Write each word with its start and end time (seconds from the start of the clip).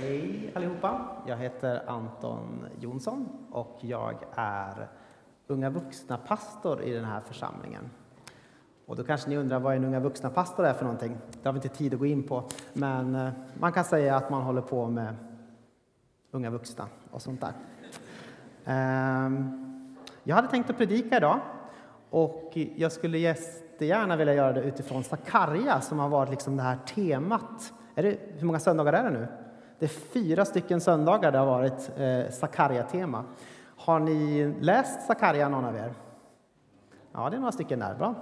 Hej 0.00 0.52
allihopa! 0.54 1.00
Jag 1.26 1.36
heter 1.36 1.82
Anton 1.86 2.66
Jonsson 2.80 3.28
och 3.50 3.78
jag 3.80 4.14
är 4.34 4.88
unga 5.46 5.70
vuxna-pastor 5.70 6.82
i 6.82 6.92
den 6.92 7.04
här 7.04 7.20
församlingen. 7.20 7.90
Och 8.86 8.96
då 8.96 9.04
kanske 9.04 9.30
ni 9.30 9.36
undrar 9.36 9.60
vad 9.60 9.76
en 9.76 9.84
unga 9.84 10.00
vuxna-pastor 10.00 10.66
är 10.66 10.72
för 10.72 10.84
någonting. 10.84 11.16
Det 11.42 11.48
har 11.48 11.52
vi 11.52 11.56
inte 11.56 11.68
tid 11.68 11.94
att 11.94 12.00
gå 12.00 12.06
in 12.06 12.22
på, 12.22 12.44
men 12.72 13.14
eh, 13.14 13.28
man 13.60 13.72
kan 13.72 13.84
säga 13.84 14.16
att 14.16 14.30
man 14.30 14.42
håller 14.42 14.62
på 14.62 14.88
med 14.88 15.16
unga 16.30 16.50
vuxna 16.50 16.86
och 17.10 17.22
sånt 17.22 17.40
där. 17.40 17.52
Ehm, 18.64 19.96
jag 20.22 20.36
hade 20.36 20.48
tänkt 20.48 20.70
att 20.70 20.78
predika 20.78 21.16
idag 21.16 21.40
och 22.10 22.52
jag 22.76 22.92
skulle 22.92 23.18
jättegärna 23.18 24.16
vilja 24.16 24.34
göra 24.34 24.52
det 24.52 24.62
utifrån 24.62 25.04
Sakarja 25.04 25.80
som 25.80 25.98
har 25.98 26.08
varit 26.08 26.30
liksom 26.30 26.56
det 26.56 26.62
här 26.62 26.78
temat. 26.94 27.72
Är 27.94 28.02
det, 28.02 28.18
hur 28.38 28.46
många 28.46 28.58
söndagar 28.58 28.92
är 28.92 29.04
det 29.04 29.10
nu? 29.10 29.26
Det 29.78 29.84
är 29.84 29.88
fyra 29.88 30.44
stycken 30.44 30.80
söndagar 30.80 31.32
det 31.32 31.38
har 31.38 31.46
varit 31.46 31.90
eh, 31.96 32.32
Sakarja-tema. 32.32 33.24
Har 33.76 34.00
ni 34.00 34.54
läst 34.60 35.06
Sakarja, 35.06 35.48
någon 35.48 35.64
av 35.64 35.76
er? 35.76 35.94
Ja, 37.12 37.30
det 37.30 37.36
är 37.36 37.40
några 37.40 37.52
stycken 37.52 37.78
där. 37.78 37.94
Bra. 37.94 38.14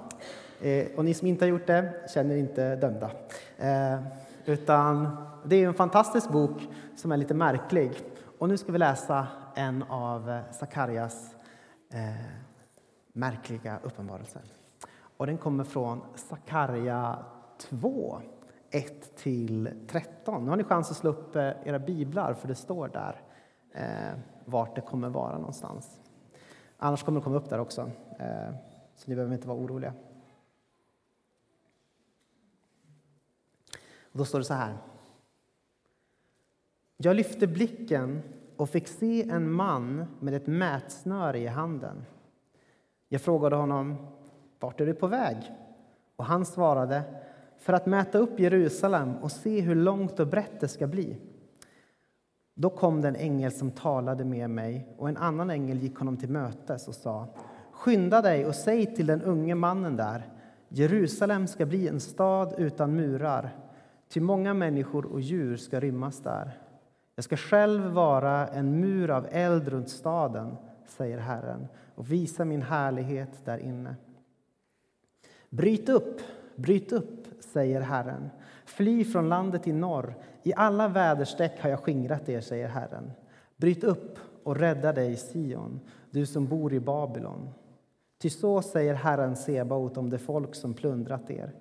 Eh, 0.61 0.87
och 0.97 1.05
ni 1.05 1.15
som 1.15 1.29
inte 1.29 1.45
har 1.45 1.51
gjort 1.51 1.67
det 1.67 2.11
känner 2.15 2.37
inte 2.37 2.77
dömda. 2.77 3.11
Eh, 3.59 4.03
utan 4.45 5.17
det 5.45 5.57
är 5.57 5.69
en 5.69 5.75
fantastisk 5.75 6.31
bok 6.31 6.69
som 6.97 7.13
är 7.13 7.17
lite 7.17 7.35
märklig. 7.35 7.93
Och 8.39 8.49
nu 8.49 8.57
ska 8.57 8.73
vi 8.73 8.79
läsa 8.79 9.27
en 9.55 9.83
av 9.83 10.31
eh, 10.31 10.41
Sakarjas 10.53 11.35
eh, 11.93 12.01
märkliga 13.13 13.79
uppenbarelser. 13.83 14.43
Och 15.17 15.27
den 15.27 15.39
kommer 15.39 15.65
från 15.65 16.01
Sakarja 16.15 17.19
2, 17.59 18.21
1–13. 18.75 20.41
Nu 20.45 20.51
har 20.51 20.57
ni 20.57 20.65
chans 20.65 20.91
att 20.91 20.97
slå 20.97 21.11
upp 21.11 21.37
eh, 21.37 21.51
era 21.65 21.79
biblar, 21.79 22.35
för 22.35 22.49
det 22.49 22.55
står 22.55 22.89
där 22.89 23.23
eh, 23.73 24.19
vart 24.45 24.75
det 24.75 24.81
kommer 24.81 25.09
vara 25.09 25.39
någonstans. 25.39 26.01
Annars 26.77 27.03
kommer 27.03 27.21
det 27.21 27.25
komma 27.25 27.37
upp 27.37 27.51
där 27.51 27.59
också, 27.59 27.91
eh, 28.19 28.55
så 28.95 29.11
ni 29.11 29.15
behöver 29.15 29.35
inte 29.35 29.49
vara 29.49 29.59
oroliga. 29.59 29.93
Och 34.03 34.19
då 34.19 34.25
står 34.25 34.39
det 34.39 34.45
så 34.45 34.55
här. 34.55 34.77
Jag 36.97 37.17
lyfte 37.17 37.47
blicken 37.47 38.23
och 38.57 38.71
fick 38.71 38.89
se 38.89 39.31
en 39.31 39.53
man 39.53 40.07
med 40.21 40.35
ett 40.35 40.47
mätsnöre 40.47 41.39
i 41.39 41.47
handen. 41.47 42.05
Jag 43.09 43.21
frågade 43.21 43.57
honom, 43.57 44.07
vart 44.59 44.81
är 44.81 44.87
du 44.87 44.95
på 44.95 45.07
väg? 45.07 45.37
Och 46.17 46.25
han 46.25 46.47
svarade, 46.47 47.24
för 47.65 47.73
att 47.73 47.87
mäta 47.87 48.19
upp 48.19 48.41
Jerusalem 48.41 49.17
och 49.17 49.33
se 49.33 49.61
hur 49.61 49.75
långt 49.75 50.21
och 50.21 50.27
brett 50.27 50.61
det 50.61 50.69
ska 50.69 50.87
bli. 50.87 51.17
Då 52.55 52.71
kom 52.71 53.01
den 53.01 53.17
ängel 53.17 53.53
som 53.53 53.71
talade 53.71 54.25
med 54.25 54.51
mig 54.51 54.95
och 54.99 55.09
en 55.09 55.17
annan 55.17 55.51
ängel 55.51 55.79
gick 55.79 55.97
honom 55.97 56.17
till 56.17 56.29
mötes 56.29 56.89
och 56.89 56.95
sa 56.95 57.29
Skynda 57.73 58.23
dig 58.23 58.47
och 58.47 58.55
säg 58.55 58.95
till 58.95 59.07
den 59.07 59.23
unge 59.23 59.55
mannen 59.55 59.97
där 59.97 60.29
Jerusalem 60.69 61.47
ska 61.47 61.67
bli 61.67 61.89
en 61.89 62.01
stad 62.01 62.55
utan 62.59 62.97
murar, 62.97 63.57
ty 64.09 64.21
många 64.21 64.55
människor 64.55 65.07
och 65.07 65.21
djur 65.21 65.57
ska 65.57 65.81
rymmas 65.81 66.21
där. 66.21 66.59
Jag 67.15 67.25
ska 67.25 67.37
själv 67.37 67.85
vara 67.85 68.49
en 68.49 68.81
mur 68.81 69.11
av 69.11 69.27
eld 69.31 69.69
runt 69.69 69.89
staden, 69.89 70.57
säger 70.87 71.19
Herren, 71.19 71.67
och 71.95 72.13
visa 72.13 72.45
min 72.45 72.63
härlighet 72.63 73.45
där 73.45 73.59
inne. 73.59 73.97
Bryt 75.51 75.89
upp, 75.89 76.21
bryt 76.57 76.93
upp, 76.93 77.24
säger 77.53 77.81
Herren. 77.81 78.31
Fly 78.65 79.05
från 79.05 79.29
landet 79.29 79.67
i 79.67 79.73
norr. 79.73 80.15
I 80.43 80.55
alla 80.55 80.89
väderstreck 80.89 81.61
har 81.61 81.71
jag 81.71 81.81
skingrat 81.81 82.29
er, 82.29 82.41
säger 82.41 82.69
Herren. 82.69 83.13
Bryt 83.57 83.85
upp 83.85 84.19
och 84.43 84.57
rädda 84.57 84.93
dig, 84.93 85.17
Sion, 85.17 85.81
du 86.11 86.27
som 86.27 86.47
bor 86.47 86.73
i 86.73 86.81
Babylon. 86.81 87.49
Ty 88.19 88.31
så 88.31 88.63
säger 88.63 88.95
Herren 88.95 89.37
Sebaot 89.37 89.97
om 89.97 90.11
det 90.11 90.19
folk 90.19 90.55
som 90.55 90.75
plundrat 90.75 91.31
er. 91.31 91.53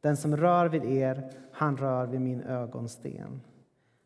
Den 0.00 0.16
som 0.16 0.36
rör 0.36 0.66
vid 0.66 0.84
er, 0.84 1.30
han 1.52 1.76
rör 1.76 2.06
vid 2.06 2.20
min 2.20 2.42
ögonsten. 2.42 3.40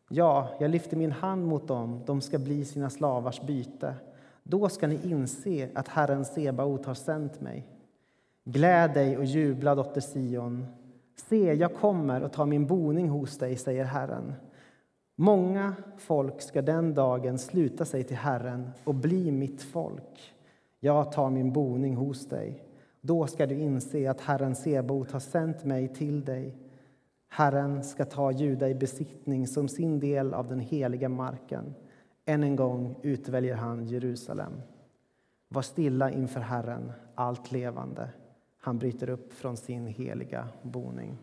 Ja, 0.09 0.49
jag 0.59 0.71
lyfter 0.71 0.97
min 0.97 1.11
hand 1.11 1.45
mot 1.47 1.67
dem, 1.67 2.03
de 2.05 2.21
ska 2.21 2.39
bli 2.39 2.65
sina 2.65 2.89
slavars 2.89 3.41
byte. 3.41 3.95
Då 4.43 4.69
ska 4.69 4.87
ni 4.87 4.99
inse 5.03 5.69
att 5.75 5.87
Herren 5.87 6.25
Sebaot 6.25 6.85
har 6.85 6.93
sänt 6.93 7.41
mig. 7.41 7.67
Gläd 8.43 8.93
dig 8.93 9.17
och 9.17 9.25
jubla, 9.25 9.75
dotter 9.75 10.01
Sion. 10.01 10.65
Se, 11.21 11.53
jag 11.53 11.75
kommer 11.75 12.23
och 12.23 12.31
tar 12.31 12.45
min 12.45 12.67
boning 12.67 13.09
hos 13.09 13.37
dig, 13.37 13.55
säger 13.55 13.83
Herren. 13.83 14.33
Många 15.15 15.75
folk 15.97 16.41
ska 16.41 16.61
den 16.61 16.93
dagen 16.93 17.39
sluta 17.39 17.85
sig 17.85 18.03
till 18.03 18.17
Herren 18.17 18.69
och 18.83 18.95
bli 18.95 19.31
mitt 19.31 19.61
folk. 19.61 20.33
Jag 20.79 21.11
tar 21.11 21.29
min 21.29 21.53
boning 21.53 21.95
hos 21.95 22.29
dig. 22.29 22.63
Då 23.01 23.27
ska 23.27 23.45
du 23.45 23.55
inse 23.55 24.11
att 24.11 24.21
Herren 24.21 24.55
Sebot 24.55 25.11
har 25.11 25.19
sänt 25.19 25.65
mig 25.65 25.87
till 25.87 26.25
dig. 26.25 26.57
Herren 27.29 27.83
ska 27.83 28.05
ta 28.05 28.31
Juda 28.31 28.69
i 28.69 28.75
besittning 28.75 29.47
som 29.47 29.67
sin 29.67 29.99
del 29.99 30.33
av 30.33 30.47
den 30.47 30.59
heliga 30.59 31.09
marken. 31.09 31.75
Än 32.25 32.43
en 32.43 32.55
gång 32.55 32.95
utväljer 33.01 33.55
han 33.55 33.85
Jerusalem. 33.85 34.61
Var 35.49 35.61
stilla 35.61 36.11
inför 36.11 36.39
Herren, 36.39 36.91
allt 37.15 37.51
levande. 37.51 38.09
Han 38.67 38.77
bryter 38.77 39.09
upp 39.09 39.33
från 39.33 39.57
sin 39.57 39.87
heliga 39.87 40.47
boning. 40.61 41.17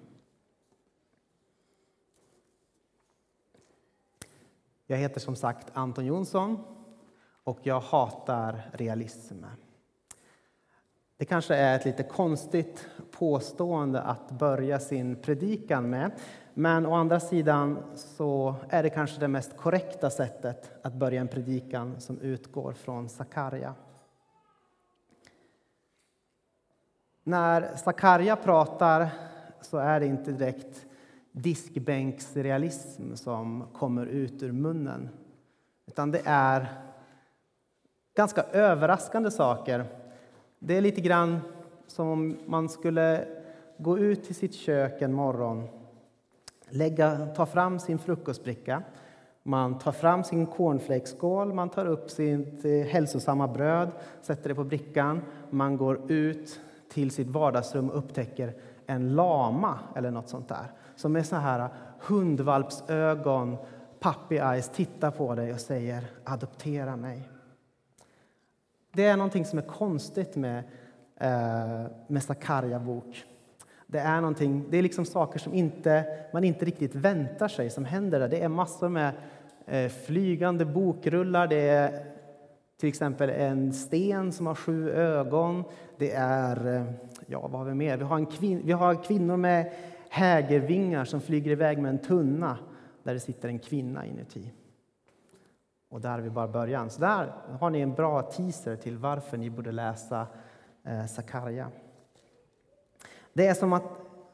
Jag 4.87 4.97
heter 4.97 5.21
som 5.21 5.37
sagt 5.37 5.67
Anton 5.73 6.07
Jonsson 6.07 6.59
och 7.45 7.59
jag 7.63 7.81
hatar 7.81 8.71
realism. 8.73 9.45
Det 11.17 11.25
kanske 11.25 11.55
är 11.55 11.77
ett 11.77 11.85
lite 11.85 12.03
konstigt 12.03 12.89
påstående 13.11 14.01
att 14.03 14.31
börja 14.31 14.81
sin 14.81 15.17
predikan 15.17 15.91
med. 15.91 16.11
Men 16.55 16.87
å 16.87 16.95
andra 16.95 17.21
sidan 17.21 17.83
så 17.95 18.55
är 18.69 18.83
det 18.83 18.91
kanske 18.91 19.21
det 19.21 19.29
mest 19.29 19.57
korrekta 19.57 20.11
sättet 20.11 20.71
att 20.83 20.95
börja 20.95 21.21
en 21.21 21.29
predikan 21.29 22.01
som 22.01 22.21
utgår 22.21 22.73
från 22.73 23.09
Sakarja. 23.09 23.75
När 27.27 27.77
Sakarja 27.77 28.37
pratar 28.37 29.09
så 29.61 29.79
är 29.79 30.01
det 30.01 30.07
inte 30.07 30.33
direkt 30.33 30.87
diskbänksrealism 31.33 33.15
som 33.15 33.65
kommer 33.73 34.07
ut 34.07 34.43
ur 34.43 34.53
munnen. 34.53 35.09
Utan 35.87 36.11
det 36.11 36.23
är 36.25 36.67
ganska 38.17 38.43
överraskande 38.43 39.31
saker. 39.31 39.85
Det 40.59 40.77
är 40.77 40.81
lite 40.81 41.01
grann 41.01 41.41
som 41.87 42.09
om 42.09 42.37
man 42.47 42.69
skulle 42.69 43.27
gå 43.79 43.99
ut 43.99 44.25
till 44.25 44.35
sitt 44.35 44.55
kök 44.55 45.03
en 45.03 45.13
morgon, 45.13 45.69
lägga, 46.69 47.27
ta 47.27 47.47
fram 47.47 47.79
sin 47.79 47.99
frukostbricka, 47.99 48.83
man 49.43 49.79
tar 49.79 49.93
fram 49.93 50.25
sin 50.25 50.47
cornflakeskål, 50.47 51.55
man 51.55 51.69
tar 51.69 51.87
upp 51.87 52.11
sitt 52.11 52.65
eh, 52.65 52.71
hälsosamma 52.71 53.49
bröd, 53.49 53.91
sätter 54.23 54.49
det 54.49 54.55
på 54.55 54.65
brickan, 54.65 55.23
man 55.51 55.77
går 55.77 56.11
ut 56.13 56.61
till 56.95 57.11
sitt 57.11 57.29
vardagsrum 57.29 57.91
och 57.91 57.99
upptäcker 57.99 58.55
en 58.87 59.15
lama 59.15 59.79
eller 59.97 60.11
något 60.11 60.29
sånt 60.29 60.49
där 60.49 60.67
som 60.97 61.13
med 61.13 61.27
så 61.27 61.37
här 61.37 61.69
hundvalpsögon, 62.01 63.57
puppy 64.01 64.37
eyes, 64.37 64.69
tittar 64.69 65.11
på 65.11 65.35
dig 65.35 65.53
och 65.53 65.61
säger 65.61 66.05
adoptera 66.25 66.97
mig. 66.97 67.29
Det 68.93 69.07
är 69.07 69.17
någonting 69.17 69.45
som 69.45 69.59
är 69.59 69.63
konstigt 69.63 70.37
med, 70.37 70.59
eh, 71.17 71.91
med 72.07 72.23
Sakarja 72.23 72.79
bok. 72.79 73.25
Det 73.87 73.99
är, 73.99 74.21
någonting, 74.21 74.65
det 74.71 74.77
är 74.77 74.83
liksom 74.83 75.05
saker 75.05 75.39
som 75.39 75.55
inte, 75.55 76.05
man 76.33 76.45
inte 76.45 76.65
riktigt 76.65 76.95
väntar 76.95 77.49
sig 77.49 77.71
som 77.71 77.85
händer 77.85 78.21
där. 78.21 78.29
Det 78.29 78.43
är 78.43 78.49
massor 78.49 78.89
med 78.89 79.13
eh, 79.67 79.91
flygande 79.91 80.65
bokrullar, 80.65 81.47
det 81.47 81.69
är 81.69 82.15
till 82.77 82.89
exempel 82.89 83.31
en 83.31 83.73
sten 83.73 84.33
som 84.33 84.47
har 84.47 84.55
sju 84.55 84.91
ögon. 84.91 85.65
Det 85.99 86.13
är, 86.13 86.77
eh, 86.77 86.85
ja 87.27 87.41
vad 87.41 87.61
har 87.61 87.65
vi 87.65 87.75
mer? 87.75 87.97
Vi 87.97 88.05
har, 88.05 88.17
en 88.17 88.27
kvin 88.27 88.61
vi 88.65 88.73
har 88.73 89.05
kvinnor 89.05 89.37
med 89.37 89.73
hägervingar 90.09 91.05
som 91.05 91.21
flyger 91.21 91.51
iväg 91.51 91.79
med 91.79 91.91
en 91.91 91.99
tunna 91.99 92.59
där 93.03 93.15
det 93.15 93.21
sitter 93.21 93.49
en 93.49 93.59
kvinna 93.59 94.07
inuti. 94.07 94.53
Och 95.89 96.01
där 96.01 96.11
har 96.11 96.21
vi 96.21 96.31
bara 96.31 96.49
början. 96.49 96.91
Så 96.91 97.01
där 97.01 97.33
har 97.61 97.71
ni 97.71 97.81
en 97.81 97.95
bra 97.95 98.23
teaser 98.23 98.77
till 98.77 98.99
varför 98.99 99.37
ni 99.37 99.51
borde 99.51 99.73
läsa 99.73 100.27
eh, 100.85 101.07
Sakarja. 101.07 101.71
Det 103.33 103.47
är 103.47 103.55
som 103.55 103.73
att, 103.73 103.85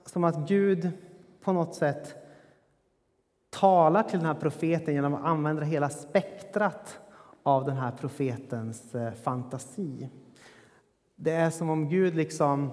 som 0.04 0.25
att 0.25 0.48
Gud 0.48 0.90
på 1.40 1.52
något 1.52 1.75
sätt 1.75 2.14
talar 3.50 4.02
till 4.02 4.19
den 4.19 4.26
här 4.26 4.34
profeten 4.34 4.94
genom 4.94 5.14
att 5.14 5.25
använda 5.25 5.62
hela 5.62 5.88
spektrat 5.88 7.00
av 7.42 7.64
den 7.64 7.76
här 7.76 7.90
profetens 7.90 8.94
eh, 8.94 9.12
fantasi. 9.12 10.08
Det 11.16 11.31
är 11.31 11.50
som 11.50 11.70
om 11.70 11.88
Gud 11.88 12.14
liksom 12.14 12.70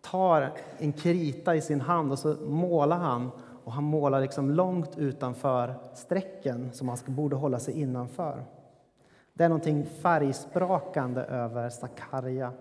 tar 0.00 0.52
en 0.78 0.92
krita 0.92 1.56
i 1.56 1.60
sin 1.60 1.80
hand 1.80 2.12
och 2.12 2.18
så 2.18 2.34
målar 2.34 2.98
han 2.98 3.30
och 3.64 3.72
han 3.72 3.84
målar 3.84 4.20
liksom 4.20 4.50
långt 4.50 4.98
utanför 4.98 5.74
strecken 5.94 6.72
som 6.72 6.88
han 6.88 6.98
borde 7.06 7.36
hålla 7.36 7.58
sig 7.58 7.80
innanför. 7.80 8.44
Det 9.32 9.44
är 9.44 9.48
någonting 9.48 9.86
färgsprakande 9.86 11.20
över 11.20 11.70
Sakarja, 11.70 12.52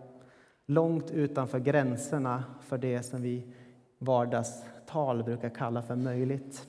långt 0.66 1.12
utanför 1.12 1.60
gränserna 1.60 2.44
för 2.62 2.78
det 2.78 3.04
som 3.04 3.22
vi 3.22 3.54
vardagstal 3.98 5.24
brukar 5.24 5.50
kalla 5.50 5.82
för 5.82 5.96
möjligt. 5.96 6.68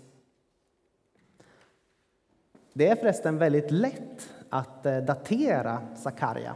Det 2.73 2.89
är 2.89 2.97
förresten 2.97 3.39
väldigt 3.39 3.71
lätt 3.71 4.31
att 4.51 4.87
eh, 4.87 4.99
datera 4.99 5.81
Sakarja. 5.97 6.55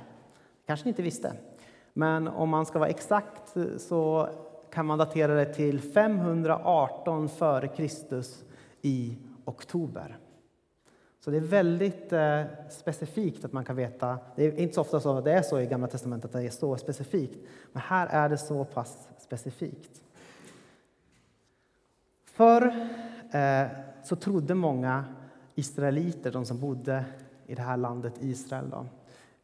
kanske 0.66 0.84
ni 0.84 0.88
inte 0.88 1.02
visste. 1.02 1.32
Men 1.92 2.28
om 2.28 2.48
man 2.48 2.66
ska 2.66 2.78
vara 2.78 2.88
exakt 2.88 3.56
eh, 3.56 3.64
så 3.78 4.28
kan 4.70 4.86
man 4.86 4.98
datera 4.98 5.34
det 5.34 5.54
till 5.54 5.80
518 5.80 7.24
f.Kr. 7.26 8.22
i 8.82 9.16
oktober. 9.44 10.18
Så 11.20 11.30
det 11.30 11.36
är 11.36 11.40
väldigt 11.40 12.12
eh, 12.12 12.42
specifikt 12.70 13.44
att 13.44 13.52
man 13.52 13.64
kan 13.64 13.76
veta. 13.76 14.18
Det 14.36 14.44
är 14.44 14.58
inte 14.58 14.74
så 14.74 14.80
ofta 14.80 15.00
så 15.00 15.20
det 15.20 15.32
är 15.32 15.42
så 15.42 15.60
i 15.60 15.66
Gamla 15.66 15.86
testamentet 15.86 16.34
att 16.34 16.40
det 16.40 16.46
är 16.46 16.50
så 16.50 16.76
specifikt, 16.76 17.38
men 17.72 17.82
här 17.82 18.06
är 18.06 18.28
det 18.28 18.38
så 18.38 18.64
pass 18.64 19.08
specifikt. 19.18 20.02
Förr 22.24 22.88
så 24.04 24.16
trodde 24.16 24.54
många 24.54 25.04
israeliter, 25.54 26.32
de 26.32 26.44
som 26.44 26.60
bodde 26.60 27.04
i 27.46 27.54
det 27.54 27.62
här 27.62 27.76
landet 27.76 28.14
Israel, 28.20 28.70
då, 28.70 28.86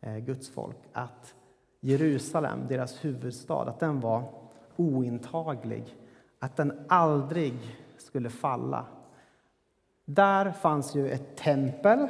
eh, 0.00 0.16
Guds 0.16 0.48
folk, 0.48 0.76
att 0.92 1.34
Jerusalem, 1.80 2.58
deras 2.68 3.04
huvudstad, 3.04 3.62
att 3.62 3.80
den 3.80 4.00
var 4.00 4.22
ointaglig, 4.76 5.96
att 6.38 6.56
den 6.56 6.84
aldrig 6.88 7.54
skulle 7.98 8.30
falla. 8.30 8.84
Där 10.04 10.52
fanns 10.52 10.94
ju 10.94 11.10
ett 11.10 11.36
tempel, 11.36 12.08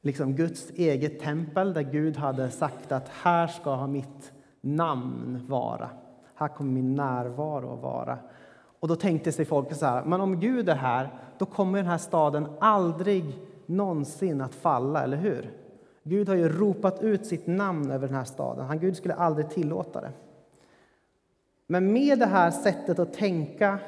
liksom 0.00 0.34
Guds 0.34 0.70
eget 0.70 1.20
tempel 1.20 1.72
där 1.72 1.82
Gud 1.82 2.16
hade 2.16 2.50
sagt 2.50 2.92
att 2.92 3.08
här 3.08 3.46
ska 3.46 3.86
mitt 3.86 4.32
namn 4.60 5.46
vara. 5.48 5.90
Här 6.34 6.48
kommer 6.48 6.72
min 6.72 6.94
närvaro 6.94 7.74
att 7.74 7.82
vara. 7.82 8.18
Och 8.80 8.88
då 8.88 8.96
tänkte 8.96 9.32
sig 9.32 9.44
folk 9.44 9.74
så 9.74 9.86
här, 9.86 10.04
men 10.04 10.20
om 10.20 10.40
Gud 10.40 10.68
är 10.68 10.74
här, 10.74 11.10
då 11.38 11.46
kommer 11.46 11.78
den 11.78 11.86
här 11.86 11.98
staden 11.98 12.48
aldrig 12.60 13.38
någonsin 13.70 14.40
att 14.40 14.54
falla, 14.54 15.02
eller 15.02 15.16
hur? 15.16 15.50
Gud 16.02 16.28
har 16.28 16.36
ju 16.36 16.48
ropat 16.48 17.02
ut 17.02 17.26
sitt 17.26 17.46
namn 17.46 17.90
över 17.90 18.06
den 18.06 18.16
här 18.16 18.24
staden. 18.24 18.66
Han, 18.66 18.78
Gud 18.78 18.96
skulle 18.96 19.14
aldrig 19.14 19.50
tillåta 19.50 20.00
det. 20.00 20.12
Men 21.66 21.92
med 21.92 22.18
det 22.18 22.26
här 22.26 22.50
sättet 22.50 22.98
att 22.98 23.14
tänka 23.14 23.78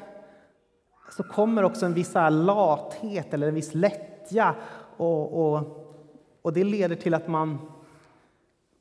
så 1.17 1.23
kommer 1.23 1.63
också 1.63 1.85
en 1.85 1.93
viss 1.93 2.13
lathet 2.29 3.33
eller 3.33 3.47
en 3.47 3.55
viss 3.55 3.75
lättja. 3.75 4.55
Och, 4.97 5.53
och, 5.53 5.61
och 6.41 6.53
det 6.53 6.63
leder 6.63 6.95
till 6.95 7.13
att 7.13 7.27
man 7.27 7.57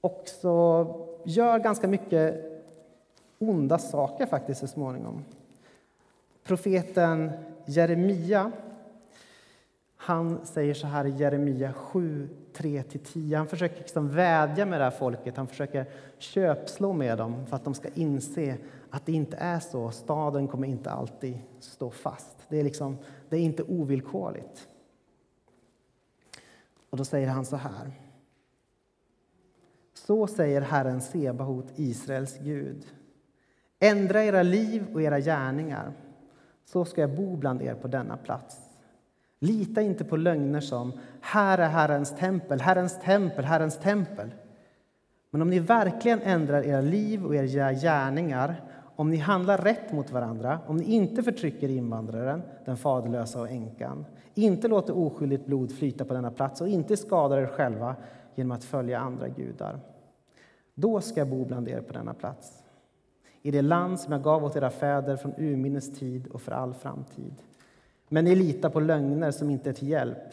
också 0.00 0.86
gör 1.24 1.58
ganska 1.58 1.88
mycket 1.88 2.44
onda 3.38 3.78
saker 3.78 4.26
faktiskt 4.26 4.60
så 4.60 4.66
småningom. 4.66 5.24
Profeten 6.44 7.30
Jeremia 7.64 8.52
han 10.04 10.46
säger 10.46 10.74
så 10.74 10.86
här 10.86 11.04
i 11.04 11.10
Jeremia 11.10 11.72
7, 11.72 12.28
3-10. 12.54 13.36
Han 13.36 13.46
försöker 13.46 13.76
liksom 13.76 14.08
vädja 14.08 14.66
med 14.66 14.80
det 14.80 14.84
här 14.84 14.90
folket, 14.90 15.36
han 15.36 15.46
försöker 15.46 15.86
köpslå 16.18 16.92
med 16.92 17.18
dem 17.18 17.46
för 17.46 17.56
att 17.56 17.64
de 17.64 17.74
ska 17.74 17.88
inse 17.94 18.56
att 18.90 19.06
det 19.06 19.12
inte 19.12 19.36
är 19.36 19.60
så. 19.60 19.90
Staden 19.90 20.48
kommer 20.48 20.68
inte 20.68 20.90
alltid 20.90 21.38
stå 21.60 21.90
fast. 21.90 22.36
Det 22.48 22.60
är, 22.60 22.64
liksom, 22.64 22.98
det 23.28 23.36
är 23.36 23.40
inte 23.40 23.62
ovillkorligt. 23.62 24.68
Och 26.90 26.98
då 26.98 27.04
säger 27.04 27.28
han 27.28 27.44
så 27.44 27.56
här. 27.56 27.92
Så 29.94 30.26
säger 30.26 30.60
Herren 30.60 31.00
Sebahot, 31.00 31.66
Israels 31.76 32.38
Gud. 32.38 32.86
Ändra 33.78 34.24
era 34.24 34.42
liv 34.42 34.86
och 34.94 35.02
era 35.02 35.20
gärningar, 35.20 35.92
så 36.64 36.84
ska 36.84 37.00
jag 37.00 37.16
bo 37.16 37.36
bland 37.36 37.62
er 37.62 37.74
på 37.74 37.88
denna 37.88 38.16
plats. 38.16 38.61
Lita 39.42 39.82
inte 39.82 40.04
på 40.04 40.16
lögner 40.16 40.60
som 40.60 40.92
här 41.20 41.58
är 41.58 41.68
Herrens 41.68 42.16
tempel, 42.16 42.60
Herrens 42.60 43.00
tempel, 43.00 43.44
Herrens 43.44 43.78
tempel. 43.78 44.30
Men 45.30 45.42
om 45.42 45.50
ni 45.50 45.58
verkligen 45.58 46.22
ändrar 46.22 46.62
era 46.62 46.80
liv 46.80 47.26
och 47.26 47.34
era 47.36 47.72
gärningar 47.72 48.62
om 48.96 49.10
ni 49.10 49.16
handlar 49.16 49.58
rätt 49.58 49.92
mot 49.92 50.10
varandra, 50.10 50.58
om 50.66 50.76
ni 50.76 50.84
inte 50.84 51.22
förtrycker 51.22 51.68
invandraren, 51.68 52.42
den 52.64 52.76
faderlösa 52.76 53.40
och 53.40 53.50
änkan, 53.50 54.04
inte 54.34 54.68
låter 54.68 54.98
oskyldigt 54.98 55.46
blod 55.46 55.72
flyta 55.72 56.04
på 56.04 56.14
denna 56.14 56.30
plats 56.30 56.60
och 56.60 56.68
inte 56.68 56.96
skadar 56.96 57.38
er 57.38 57.46
själva 57.46 57.96
genom 58.34 58.52
att 58.52 58.64
följa 58.64 58.98
andra 58.98 59.28
gudar. 59.28 59.80
Då 60.74 61.00
ska 61.00 61.20
jag 61.20 61.28
bo 61.28 61.44
bland 61.44 61.68
er 61.68 61.80
på 61.80 61.92
denna 61.92 62.14
plats, 62.14 62.62
i 63.42 63.50
det 63.50 63.62
land 63.62 64.00
som 64.00 64.12
jag 64.12 64.22
gav 64.22 64.44
åt 64.44 64.56
era 64.56 64.70
fäder 64.70 65.16
från 65.16 65.34
urminnes 65.38 65.98
tid 65.98 66.26
och 66.26 66.42
för 66.42 66.52
all 66.52 66.74
framtid. 66.74 67.34
Men 68.12 68.24
ni 68.24 68.34
litar 68.34 68.70
på 68.70 68.80
lögner 68.80 69.30
som 69.30 69.50
inte 69.50 69.70
är 69.70 69.74
till 69.74 69.88
hjälp. 69.88 70.28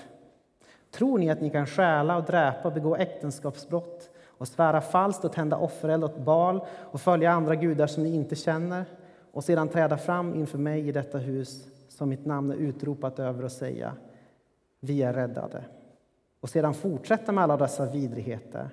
Tror 0.92 1.18
ni 1.18 1.30
att 1.30 1.42
ni 1.42 1.50
kan 1.50 1.66
stjäla 1.66 2.18
och 2.18 2.24
dräpa 2.24 2.68
och 2.68 2.74
begå 2.74 2.96
äktenskapsbrott 2.96 4.10
och 4.28 4.48
svära 4.48 4.82
falskt 4.82 5.26
och 5.26 5.34
tända 5.34 5.58
offereld 5.58 6.04
åt 6.04 6.18
Bal 6.18 6.62
och 6.68 7.02
följa 7.02 7.32
andra 7.32 7.56
gudar 7.56 7.88
som 7.88 8.04
ni 8.04 8.16
inte 8.16 8.36
känner 8.36 8.86
och 9.32 9.44
sedan 9.44 9.68
träda 9.68 9.98
fram 9.98 10.36
inför 10.36 10.58
mig 10.58 10.88
i 10.88 10.92
detta 10.92 11.18
hus 11.18 11.68
som 11.90 12.10
mitt 12.10 12.26
namn 12.26 12.52
är 12.52 12.56
utropat 12.56 13.20
över 13.20 13.44
och 13.44 13.52
säga 13.52 13.94
vi 14.80 15.02
är 15.02 15.14
räddade 15.14 15.64
och 16.40 16.50
sedan 16.50 16.74
fortsätta 16.74 17.32
med 17.32 17.44
alla 17.44 17.58
dessa 17.58 17.86
vidrigheter. 17.86 18.70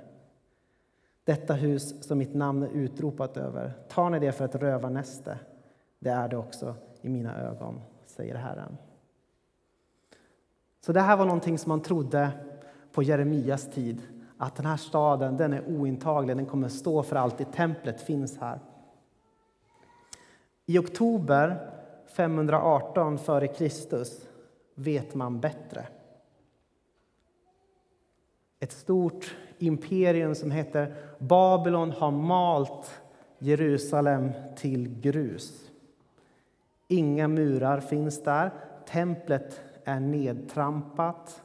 Detta 1.25 1.55
hus 1.55 2.07
som 2.07 2.19
mitt 2.19 2.35
namn 2.35 2.63
är 2.63 2.69
utropat 2.69 3.37
över, 3.37 3.73
tar 3.89 4.11
ni 4.11 4.19
det 4.19 4.33
för 4.33 4.45
ett 4.45 4.55
rövarnäste? 4.55 5.39
Det 5.99 6.11
är 6.11 6.29
det 6.29 6.37
också 6.37 6.75
i 7.01 7.09
mina 7.09 7.41
ögon, 7.41 7.81
säger 8.07 8.35
Herren. 8.35 8.77
Så 10.87 10.93
det 10.93 11.01
här 11.01 11.17
var 11.17 11.25
någonting 11.25 11.59
som 11.59 11.69
man 11.69 11.81
trodde 11.81 12.31
på 12.93 13.03
Jeremias 13.03 13.71
tid 13.71 14.03
att 14.39 14.57
den 14.57 14.67
här 14.67 14.77
staden 14.77 15.37
den 15.37 15.53
är 15.53 15.69
ointaglig, 15.69 16.37
den 16.37 16.47
kommer 16.47 16.69
stå 16.69 17.03
för 17.03 17.17
alltid. 17.17 17.53
Templet 17.53 18.01
finns 18.01 18.39
här. 18.39 18.61
I 20.67 20.79
oktober 20.79 21.71
518 22.17 23.15
f.Kr. 23.15 24.05
vet 24.75 25.15
man 25.15 25.41
bättre. 25.41 25.87
Ett 28.61 28.73
stort 28.73 29.37
imperium 29.59 30.35
som 30.35 30.51
heter 30.51 30.95
Babylon 31.19 31.91
har 31.91 32.11
malt 32.11 33.01
Jerusalem 33.39 34.33
till 34.57 35.01
grus. 35.01 35.71
Inga 36.89 37.29
murar 37.29 37.81
finns 37.81 38.23
där. 38.23 38.51
Templet 38.89 39.61
är 39.87 40.01
nedtrampat. 40.01 41.43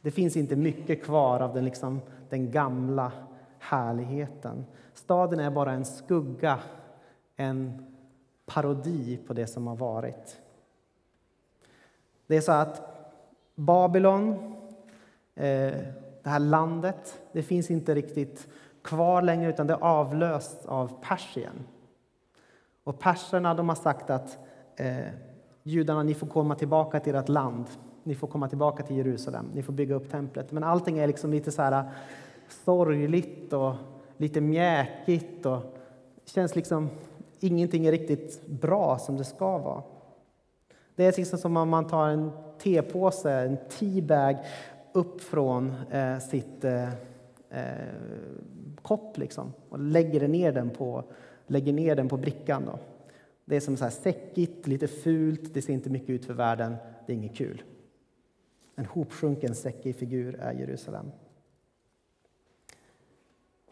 Det 0.00 0.10
finns 0.10 0.36
inte 0.36 0.56
mycket 0.56 1.04
kvar 1.04 1.40
av 1.40 1.54
den, 1.54 1.64
liksom, 1.64 2.00
den 2.28 2.50
gamla 2.50 3.12
härligheten. 3.58 4.64
Staden 4.94 5.40
är 5.40 5.50
bara 5.50 5.72
en 5.72 5.84
skugga, 5.84 6.58
en 7.36 7.86
parodi 8.46 9.16
på 9.26 9.32
det 9.32 9.46
som 9.46 9.66
har 9.66 9.76
varit. 9.76 10.40
Det 12.26 12.36
är 12.36 12.40
så 12.40 12.52
att 12.52 12.82
Babylon, 13.54 14.54
eh, 15.34 15.74
det 16.22 16.30
här 16.30 16.38
landet, 16.38 17.22
det 17.32 17.42
finns 17.42 17.70
inte 17.70 17.94
riktigt 17.94 18.48
kvar 18.82 19.22
längre 19.22 19.50
utan 19.50 19.66
det 19.66 19.74
är 19.74 19.84
avlöst 19.84 20.66
av 20.66 21.02
Persien. 21.02 21.64
Och 22.84 22.98
perserna 22.98 23.54
de 23.54 23.68
har 23.68 23.76
sagt 23.76 24.10
att 24.10 24.38
eh, 24.76 25.06
judarna, 25.62 26.02
ni 26.02 26.14
får 26.14 26.26
komma 26.26 26.54
tillbaka 26.54 27.00
till 27.00 27.14
ert 27.14 27.28
land 27.28 27.66
ni 28.02 28.14
får 28.14 28.26
komma 28.26 28.48
tillbaka 28.48 28.82
till 28.82 28.96
Jerusalem, 28.96 29.50
ni 29.54 29.62
får 29.62 29.72
bygga 29.72 29.94
upp 29.94 30.10
templet. 30.10 30.52
Men 30.52 30.64
allting 30.64 30.98
är 30.98 31.06
liksom 31.06 31.30
lite 31.30 31.52
så 31.52 31.62
här 31.62 31.72
äh, 31.72 31.84
sorgligt 32.64 33.52
och 33.52 33.74
lite 34.16 34.40
mjäkigt 34.40 35.46
och 35.46 35.78
känns 36.24 36.56
liksom 36.56 36.90
ingenting 37.40 37.86
är 37.86 37.92
riktigt 37.92 38.46
bra 38.46 38.98
som 38.98 39.16
det 39.16 39.24
ska 39.24 39.58
vara. 39.58 39.82
Det 40.96 41.04
är 41.04 41.14
liksom 41.16 41.38
som 41.38 41.56
om 41.56 41.68
man 41.68 41.86
tar 41.86 42.08
en 42.08 42.30
tepåse, 42.58 43.32
en 43.32 43.56
teabag, 43.68 44.36
upp 44.92 45.20
från 45.20 45.74
eh, 45.90 46.18
sitt 46.18 46.64
eh, 46.64 46.88
eh, 47.50 47.94
kopp 48.82 49.18
liksom, 49.18 49.52
och 49.68 49.78
lägger 49.78 50.28
ner 50.28 50.52
den 50.52 50.70
på, 50.70 51.04
lägger 51.46 51.72
ner 51.72 51.96
den 51.96 52.08
på 52.08 52.16
brickan. 52.16 52.62
Då. 52.66 52.78
Det 53.52 53.56
är 53.56 53.60
som 53.60 53.76
så 53.76 53.84
här 53.84 53.90
säckigt, 53.90 54.66
lite 54.66 54.88
fult, 54.88 55.54
det 55.54 55.62
ser 55.62 55.72
inte 55.72 55.90
mycket 55.90 56.10
ut 56.10 56.24
för 56.24 56.34
världen, 56.34 56.76
det 57.06 57.12
är 57.12 57.16
inget 57.16 57.36
kul. 57.36 57.62
En 58.74 58.86
hopsjunken 58.86 59.54
säckig 59.54 59.96
figur 59.96 60.40
är 60.40 60.52
Jerusalem. 60.52 61.10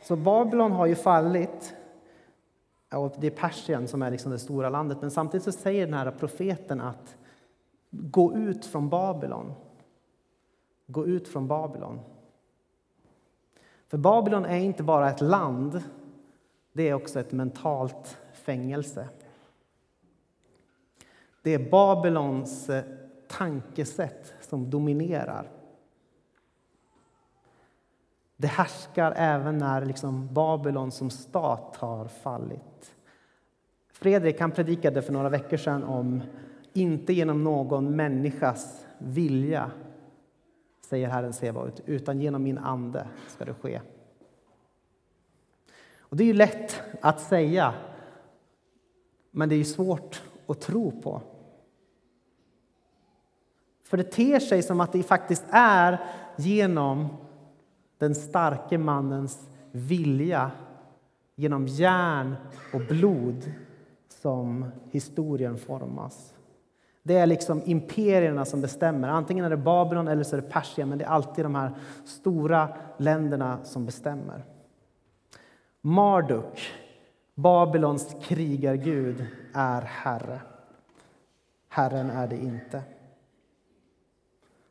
Så 0.02 0.16
Babylon 0.16 0.72
har 0.72 0.86
ju 0.86 0.94
fallit. 0.94 1.74
Och 2.92 3.14
det 3.18 3.26
är 3.26 3.30
Persien 3.30 3.88
som 3.88 4.02
är 4.02 4.10
liksom 4.10 4.32
det 4.32 4.38
stora 4.38 4.68
landet. 4.68 4.98
Men 5.00 5.10
samtidigt 5.10 5.44
så 5.44 5.52
säger 5.52 5.86
den 5.86 5.94
här 5.94 6.10
profeten 6.10 6.80
att 6.80 7.16
gå 7.90 8.36
ut 8.36 8.66
från 8.66 8.88
Babylon. 8.88 9.52
Gå 10.86 11.06
ut 11.06 11.28
från 11.28 11.48
Babylon. 11.48 12.00
För 13.88 13.98
Babylon 13.98 14.44
är 14.44 14.58
inte 14.58 14.82
bara 14.82 15.10
ett 15.10 15.20
land, 15.20 15.82
det 16.72 16.88
är 16.88 16.94
också 16.94 17.20
ett 17.20 17.32
mentalt 17.32 18.18
fängelse. 18.32 19.08
Det 21.42 21.54
är 21.54 21.70
Babylons 21.70 22.70
eh, 22.70 22.84
tankesätt 23.28 24.34
som 24.40 24.70
dominerar. 24.70 25.50
Det 28.36 28.46
härskar 28.46 29.12
även 29.16 29.58
när 29.58 29.84
liksom 29.84 30.34
Babylon 30.34 30.92
som 30.92 31.10
stat 31.10 31.76
har 31.76 32.08
fallit. 32.08 32.94
Fredrik 33.92 34.40
han 34.40 34.50
predikade 34.50 35.02
för 35.02 35.12
några 35.12 35.28
veckor 35.28 35.56
sedan 35.56 35.84
om 35.84 36.22
inte 36.72 37.12
genom 37.12 37.44
någon 37.44 37.96
människas 37.96 38.86
vilja, 38.98 39.70
säger 40.80 41.08
Herren 41.08 41.32
Sebaot, 41.32 41.80
utan 41.86 42.20
genom 42.20 42.42
min 42.42 42.58
ande 42.58 43.08
ska 43.28 43.44
det 43.44 43.54
ske. 43.54 43.80
Och 45.98 46.16
det 46.16 46.24
är 46.24 46.26
ju 46.26 46.32
lätt 46.32 46.82
att 47.00 47.20
säga, 47.20 47.74
men 49.30 49.48
det 49.48 49.54
är 49.54 49.64
svårt 49.64 50.22
och 50.50 50.60
tro 50.60 51.00
på. 51.02 51.22
För 53.84 53.96
det 53.96 54.04
ter 54.04 54.40
sig 54.40 54.62
som 54.62 54.80
att 54.80 54.92
det 54.92 55.02
faktiskt 55.02 55.44
är 55.50 55.98
genom 56.36 57.08
den 57.98 58.14
starke 58.14 58.78
mannens 58.78 59.48
vilja, 59.72 60.50
genom 61.34 61.66
järn 61.66 62.36
och 62.74 62.80
blod 62.80 63.52
som 64.08 64.64
historien 64.90 65.58
formas. 65.58 66.34
Det 67.02 67.16
är 67.16 67.26
liksom 67.26 67.62
imperierna 67.64 68.44
som 68.44 68.60
bestämmer. 68.60 69.08
Antingen 69.08 69.44
är 69.44 69.50
det 69.50 69.56
Babylon 69.56 70.08
eller 70.08 70.24
så 70.24 70.36
är 70.36 70.40
det 70.40 70.48
Persien, 70.48 70.88
men 70.88 70.98
det 70.98 71.04
är 71.04 71.08
alltid 71.08 71.44
de 71.44 71.54
här 71.54 71.70
stora 72.04 72.68
länderna 72.96 73.58
som 73.64 73.86
bestämmer. 73.86 74.44
Marduk, 75.80 76.72
Babylons 77.42 78.16
krigargud, 78.22 79.26
är 79.54 79.82
herre. 79.82 80.40
Herren 81.68 82.10
är 82.10 82.28
det 82.28 82.36
inte. 82.36 82.82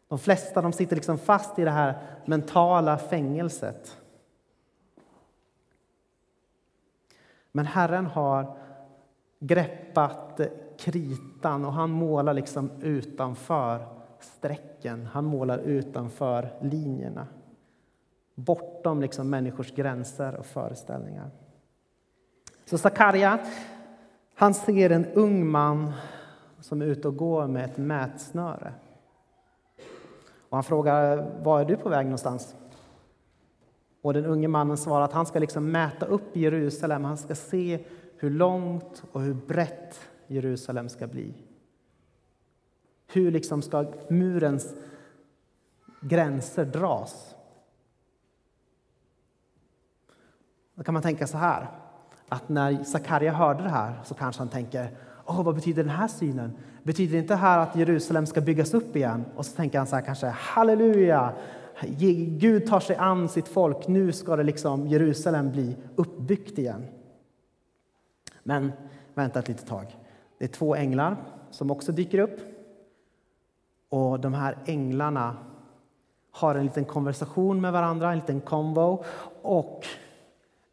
De 0.08 0.20
flesta 0.20 0.62
de 0.62 0.74
sitter 0.74 0.96
liksom 0.96 1.18
fast 1.18 1.60
i 1.60 1.64
det 1.64 1.72
här 1.72 1.98
mentala 2.26 2.98
fängelset. 2.98 3.98
Men 7.52 7.66
Herren 7.66 8.06
har 8.06 8.58
greppat 9.40 10.42
kritan 10.78 11.66
och 11.66 11.74
han 11.74 11.90
målar 11.90 12.34
liksom 12.34 12.72
utanför 12.82 13.88
strecken. 14.20 15.06
Han 15.06 15.26
målar 15.26 15.58
utanför 15.58 16.50
linjerna. 16.62 17.28
Bortom 18.36 19.02
liksom 19.02 19.30
människors 19.30 19.72
gränser 19.72 20.36
och 20.36 20.46
föreställningar. 20.46 21.30
Så 22.70 22.78
Sakarja, 22.78 23.40
han 24.36 24.54
ser 24.54 24.90
en 24.90 25.06
ung 25.06 25.48
man 25.48 25.94
som 26.60 26.82
är 26.82 26.86
ute 26.86 27.08
och 27.08 27.16
går 27.16 27.48
med 27.48 27.66
ett 27.66 27.78
mätsnöre. 27.78 28.74
Och 30.50 30.58
han 30.58 30.64
frågar 30.64 31.40
var 31.44 31.62
är 31.62 31.66
du 31.66 31.78
på 31.78 31.90
väg 31.90 32.06
någonstans. 32.06 32.56
Och 34.02 34.14
den 34.14 34.26
unge 34.26 34.48
mannen 34.48 34.78
svarar 34.78 35.06
att 35.06 35.14
han 35.14 35.26
ska 35.26 35.40
liksom 35.40 35.72
mäta 35.72 36.06
upp 36.06 36.36
Jerusalem. 36.36 37.04
Han 37.04 37.18
ska 37.18 37.36
se 37.36 37.86
hur 38.18 38.30
långt 38.30 39.04
och 39.12 39.22
hur 39.22 39.34
brett 39.34 40.00
Jerusalem 40.28 40.90
ska 40.90 41.08
bli. 41.08 41.34
Hur 43.08 43.32
liksom 43.32 43.62
ska 43.62 43.86
murens 44.08 44.76
gränser 46.02 46.66
dras? 46.66 47.36
Då 50.76 50.84
kan 50.84 50.94
man 50.94 51.04
tänka 51.04 51.28
så 51.28 51.38
här, 51.38 51.68
att 52.30 52.50
när 52.50 52.84
Sakarja 52.84 53.34
hörde 53.34 53.64
det 53.64 53.70
här 53.70 53.94
så 54.04 54.14
kanske 54.14 54.42
han 54.42 54.50
tänker 54.50 54.92
oh, 55.26 55.44
vad 55.44 55.56
betyder 55.56 55.84
den 55.84 55.94
här 55.94 56.08
synen? 56.08 56.54
Betyder 56.84 57.18
inte 57.18 57.34
det 57.34 57.38
här 57.38 57.60
att 57.60 57.76
Jerusalem 57.76 58.26
ska 58.26 58.42
byggas 58.42 58.74
upp 58.74 58.96
igen? 58.96 59.26
Och 59.36 59.46
så 59.46 59.56
tänker 59.56 59.78
han 59.78 59.88
så 59.88 59.96
här 59.96 60.04
kanske, 60.04 60.28
halleluja! 60.28 61.34
Gud 62.38 62.68
tar 62.68 62.80
sig 62.80 62.96
an 62.96 63.30
sitt 63.30 63.48
folk, 63.48 63.88
nu 63.88 64.12
ska 64.12 64.36
det 64.36 64.44
liksom 64.44 64.88
Jerusalem 64.88 65.52
bli 65.52 65.76
uppbyggt 65.96 66.58
igen. 66.58 66.86
Men 68.44 68.72
vänta 69.14 69.40
ett 69.40 69.48
litet 69.48 69.68
tag. 69.68 69.98
Det 70.38 70.46
är 70.46 70.50
två 70.50 70.76
änglar 70.76 71.18
som 71.52 71.72
också 71.72 71.92
dyker 71.92 72.20
upp. 72.20 72.40
Och 73.90 74.20
de 74.20 74.34
här 74.34 74.58
änglarna 74.66 75.36
har 76.32 76.56
en 76.56 76.66
liten 76.66 76.86
konversation 76.86 77.62
med 77.62 77.74
varandra, 77.74 78.12
en 78.12 78.18
liten 78.18 78.42
konvo. 78.42 79.04
Och 79.42 79.86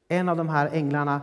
en 0.08 0.28
av 0.28 0.36
de 0.36 0.48
här 0.48 0.70
änglarna 0.72 1.20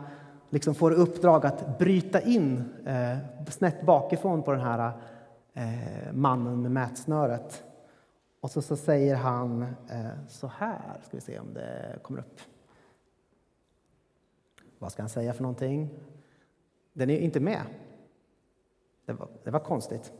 liksom 0.53 0.75
får 0.75 0.91
uppdrag 0.91 1.45
att 1.45 1.77
bryta 1.79 2.21
in 2.21 2.63
eh, 2.85 3.17
snett 3.49 3.85
bakifrån 3.85 4.43
på 4.43 4.51
den 4.51 4.61
här 4.61 4.91
eh, 5.53 6.13
mannen 6.13 6.61
med 6.61 6.71
mätsnöret. 6.71 7.63
Och 8.39 8.51
så, 8.51 8.61
så 8.61 8.75
säger 8.75 9.15
han 9.15 9.61
eh, 9.89 10.27
så 10.27 10.47
här, 10.47 11.01
ska 11.03 11.17
vi 11.17 11.21
se 11.21 11.39
om 11.39 11.53
det 11.53 11.99
kommer 12.01 12.19
upp. 12.19 12.39
Vad 14.79 14.91
ska 14.91 15.01
han 15.01 15.09
säga 15.09 15.33
för 15.33 15.43
någonting? 15.43 15.89
Den 16.93 17.09
är 17.09 17.17
inte 17.17 17.39
med. 17.39 17.61
Det 19.05 19.13
var, 19.13 19.27
det 19.43 19.51
var 19.51 19.59
konstigt. 19.59 20.11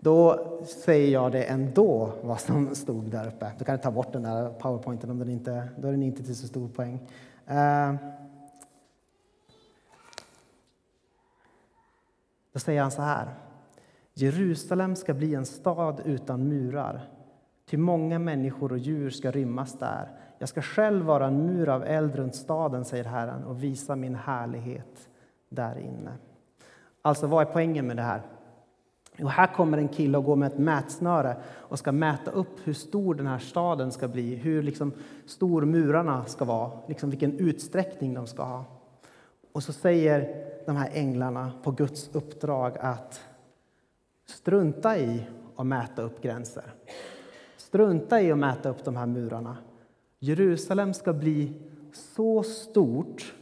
Då 0.00 0.46
säger 0.66 1.12
jag 1.12 1.32
det 1.32 1.44
ändå, 1.44 2.12
vad 2.22 2.40
som 2.40 2.74
stod 2.74 3.10
där 3.10 3.28
uppe. 3.28 3.52
Du 3.58 3.64
kan 3.64 3.78
ta 3.78 3.90
bort 3.90 4.12
den 4.12 4.22
där 4.22 4.52
powerpointen 4.52 5.10
om 5.10 5.18
den 5.18 5.28
inte, 5.28 5.68
då 5.78 5.88
är 5.88 5.92
den 5.92 6.02
inte 6.02 6.22
till 6.22 6.36
så 6.36 6.46
stor 6.46 6.68
poäng. 6.68 7.08
Eh, 7.46 7.94
Då 12.52 12.58
säger 12.58 12.82
han 12.82 12.90
så 12.90 13.02
här. 13.02 13.34
Jerusalem 14.14 14.96
ska 14.96 15.14
bli 15.14 15.34
en 15.34 15.46
stad 15.46 16.00
utan 16.04 16.48
murar. 16.48 17.08
Till 17.66 17.78
många 17.78 18.18
människor 18.18 18.72
och 18.72 18.78
djur 18.78 19.10
ska 19.10 19.30
rymmas 19.30 19.78
där. 19.78 20.08
Jag 20.38 20.48
ska 20.48 20.62
själv 20.62 21.04
vara 21.04 21.26
en 21.26 21.46
mur 21.46 21.68
av 21.68 21.84
eld 21.84 22.14
runt 22.14 22.34
staden, 22.34 22.84
säger 22.84 23.04
Herren, 23.04 23.44
och 23.44 23.62
visa 23.62 23.96
min 23.96 24.14
härlighet 24.14 25.08
där 25.48 25.78
inne. 25.78 26.12
Alltså, 27.02 27.26
vad 27.26 27.48
är 27.48 27.52
poängen 27.52 27.86
med 27.86 27.96
det 27.96 28.02
här? 28.02 28.22
Jo, 29.16 29.26
här 29.26 29.46
kommer 29.46 29.78
en 29.78 29.88
kille 29.88 30.18
och 30.18 30.24
går 30.24 30.36
med 30.36 30.52
ett 30.52 30.58
mätsnöre 30.58 31.36
och 31.46 31.78
ska 31.78 31.92
mäta 31.92 32.30
upp 32.30 32.58
hur 32.64 32.72
stor 32.72 33.14
den 33.14 33.26
här 33.26 33.38
staden 33.38 33.92
ska 33.92 34.08
bli, 34.08 34.34
hur 34.34 34.62
liksom 34.62 34.92
stor 35.26 35.64
murarna 35.64 36.24
ska 36.24 36.44
vara, 36.44 36.70
liksom 36.88 37.10
vilken 37.10 37.38
utsträckning 37.38 38.14
de 38.14 38.26
ska 38.26 38.42
ha. 38.42 38.64
Och 39.52 39.62
så 39.62 39.72
säger 39.72 40.46
de 40.66 40.76
här 40.76 40.90
änglarna 40.92 41.52
på 41.62 41.70
Guds 41.70 42.10
uppdrag 42.12 42.78
att 42.80 43.20
strunta 44.26 44.98
i 44.98 45.26
att 45.56 45.66
mäta 45.66 46.02
upp 46.02 46.22
gränser. 46.22 46.74
Strunta 47.56 48.20
i 48.20 48.32
att 48.32 48.38
mäta 48.38 48.68
upp 48.68 48.84
de 48.84 48.96
här 48.96 49.06
murarna. 49.06 49.56
Jerusalem 50.18 50.94
ska 50.94 51.12
bli 51.12 51.52
så 51.92 52.42
stort 52.42 53.34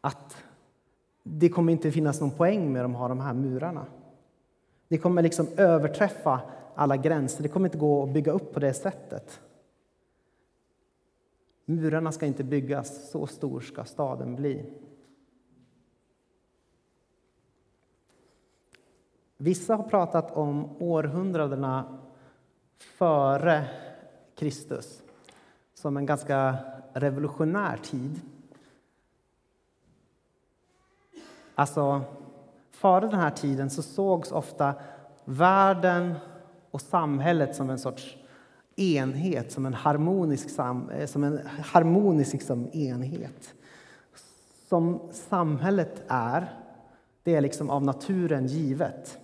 att 0.00 0.36
det 1.22 1.48
kommer 1.48 1.72
inte 1.72 1.92
finnas 1.92 2.20
någon 2.20 2.30
poäng 2.30 2.72
med 2.72 2.84
att 2.84 2.96
ha 2.96 3.08
de 3.08 3.20
här 3.20 3.34
murarna. 3.34 3.86
Det 4.88 4.98
kommer 4.98 5.22
liksom 5.22 5.46
överträffa 5.56 6.40
alla 6.74 6.96
gränser. 6.96 7.42
Det 7.42 7.48
kommer 7.48 7.66
inte 7.66 7.78
gå 7.78 8.02
att 8.02 8.10
bygga 8.10 8.32
upp 8.32 8.54
på 8.54 8.60
det 8.60 8.74
sättet. 8.74 9.40
Murarna 11.68 12.12
ska 12.12 12.26
inte 12.26 12.44
byggas, 12.44 13.10
så 13.10 13.26
stor 13.26 13.60
ska 13.60 13.84
staden 13.84 14.36
bli. 14.36 14.72
Vissa 19.36 19.76
har 19.76 19.84
pratat 19.84 20.32
om 20.36 20.82
århundradena 20.82 21.98
före 22.78 23.68
Kristus 24.34 25.02
som 25.74 25.96
en 25.96 26.06
ganska 26.06 26.56
revolutionär 26.92 27.76
tid. 27.76 28.20
Alltså, 31.54 32.02
före 32.70 33.00
den 33.00 33.20
här 33.20 33.30
tiden 33.30 33.70
så 33.70 33.82
sågs 33.82 34.32
ofta 34.32 34.74
världen 35.24 36.14
och 36.70 36.80
samhället 36.80 37.56
som 37.56 37.70
en 37.70 37.78
sorts 37.78 38.16
enhet, 38.76 39.52
som 39.52 39.66
en 39.66 39.74
harmonisk, 39.74 40.58
eh, 40.58 41.06
som 41.06 41.24
en 41.24 41.46
harmonisk 41.46 42.32
liksom, 42.32 42.68
enhet. 42.72 43.54
Som 44.68 45.00
samhället 45.12 46.02
är, 46.08 46.54
det 47.22 47.34
är 47.34 47.40
liksom 47.40 47.70
av 47.70 47.84
naturen 47.84 48.46
givet. 48.46 49.18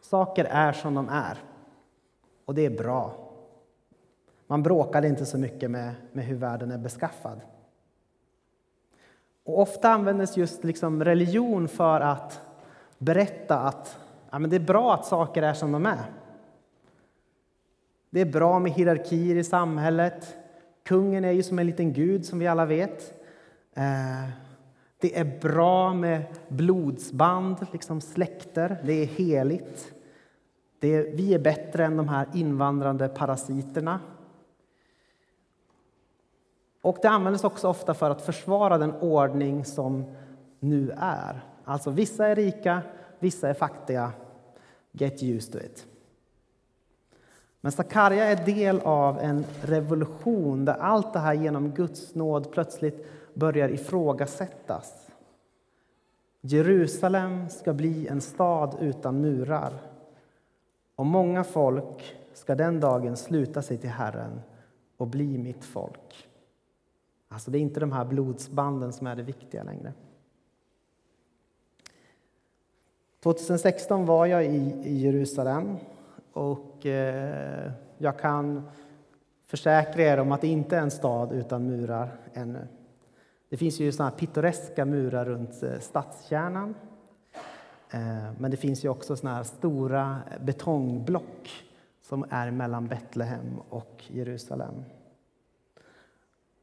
Saker 0.00 0.44
är 0.44 0.72
som 0.72 0.94
de 0.94 1.08
är, 1.08 1.38
och 2.44 2.54
det 2.54 2.66
är 2.66 2.78
bra. 2.78 3.14
Man 4.46 4.62
bråkade 4.62 5.08
inte 5.08 5.26
så 5.26 5.38
mycket 5.38 5.70
med, 5.70 5.94
med 6.12 6.24
hur 6.24 6.36
världen 6.36 6.70
är 6.70 6.78
beskaffad. 6.78 7.40
Och 9.44 9.60
ofta 9.60 9.90
användes 9.90 10.36
just 10.36 10.64
liksom 10.64 11.04
religion 11.04 11.68
för 11.68 12.00
att 12.00 12.40
berätta 12.98 13.58
att 13.58 13.98
ja, 14.30 14.38
men 14.38 14.50
det 14.50 14.56
är 14.56 14.60
bra 14.60 14.94
att 14.94 15.06
saker 15.06 15.42
är 15.42 15.54
som 15.54 15.72
de 15.72 15.86
är. 15.86 16.21
Det 18.12 18.20
är 18.20 18.24
bra 18.24 18.58
med 18.58 18.72
hierarkier 18.72 19.36
i 19.36 19.44
samhället. 19.44 20.36
Kungen 20.82 21.24
är 21.24 21.30
ju 21.30 21.42
som 21.42 21.58
en 21.58 21.66
liten 21.66 21.92
gud, 21.92 22.26
som 22.26 22.38
vi 22.38 22.46
alla 22.46 22.66
vet. 22.66 23.14
Eh, 23.74 24.28
det 24.98 25.18
är 25.18 25.38
bra 25.40 25.94
med 25.94 26.24
blodsband, 26.48 27.56
liksom 27.72 28.00
släkter. 28.00 28.80
Det 28.84 28.92
är 28.92 29.06
heligt. 29.06 29.94
Det 30.78 30.94
är, 30.94 31.16
vi 31.16 31.34
är 31.34 31.38
bättre 31.38 31.84
än 31.84 31.96
de 31.96 32.08
här 32.08 32.26
invandrande 32.34 33.08
parasiterna. 33.08 34.00
Och 36.82 36.98
det 37.02 37.08
används 37.08 37.44
också 37.44 37.68
ofta 37.68 37.94
för 37.94 38.10
att 38.10 38.22
försvara 38.22 38.78
den 38.78 38.92
ordning 38.92 39.64
som 39.64 40.04
nu 40.60 40.92
är. 40.98 41.40
Alltså 41.64 41.90
vissa 41.90 42.26
är 42.26 42.36
rika, 42.36 42.82
vissa 43.18 43.48
är 43.48 43.54
fattiga. 43.54 44.12
Get 44.92 45.22
used 45.22 45.52
to 45.52 45.58
it. 45.58 45.86
Men 47.64 47.72
Sakarja 47.72 48.24
är 48.24 48.44
del 48.44 48.80
av 48.80 49.18
en 49.18 49.44
revolution 49.62 50.64
där 50.64 50.74
allt 50.74 51.12
det 51.12 51.18
här 51.18 51.34
genom 51.34 51.70
Guds 51.70 52.14
nåd 52.14 52.52
plötsligt 52.52 53.06
börjar 53.34 53.68
ifrågasättas. 53.68 55.10
Jerusalem 56.40 57.48
ska 57.48 57.72
bli 57.72 58.08
en 58.08 58.20
stad 58.20 58.76
utan 58.80 59.20
murar 59.20 59.72
och 60.96 61.06
många 61.06 61.44
folk 61.44 62.16
ska 62.34 62.54
den 62.54 62.80
dagen 62.80 63.16
sluta 63.16 63.62
sig 63.62 63.78
till 63.78 63.90
Herren 63.90 64.40
och 64.96 65.06
bli 65.06 65.38
mitt 65.38 65.64
folk. 65.64 66.28
Alltså 67.28 67.50
det 67.50 67.58
är 67.58 67.60
inte 67.60 67.80
de 67.80 67.92
här 67.92 68.04
blodsbanden 68.04 68.92
som 68.92 69.06
är 69.06 69.16
det 69.16 69.22
viktiga 69.22 69.62
längre. 69.62 69.92
2016 73.22 74.06
var 74.06 74.26
jag 74.26 74.44
i, 74.44 74.98
Jerusalem 74.98 75.76
och 76.32 76.86
eh, 76.86 77.72
jag 77.98 78.18
kan 78.18 78.68
försäkra 79.46 80.02
er 80.02 80.18
om 80.18 80.32
att 80.32 80.40
det 80.40 80.48
inte 80.48 80.76
är 80.76 80.80
en 80.80 80.90
stad 80.90 81.32
utan 81.32 81.66
murar 81.66 82.08
ännu. 82.34 82.66
Det 83.48 83.56
finns 83.56 83.80
ju 83.80 83.92
såna 83.92 84.10
pittoreska 84.10 84.84
murar 84.84 85.24
runt 85.24 85.62
eh, 85.62 85.78
stadskärnan. 85.78 86.74
Eh, 87.90 88.32
men 88.38 88.50
det 88.50 88.56
finns 88.56 88.84
ju 88.84 88.88
också 88.88 89.16
såna 89.16 89.34
här 89.34 89.42
stora 89.42 90.18
betongblock 90.40 91.50
som 92.02 92.24
är 92.30 92.50
mellan 92.50 92.86
Betlehem 92.86 93.60
och 93.68 94.04
Jerusalem. 94.08 94.84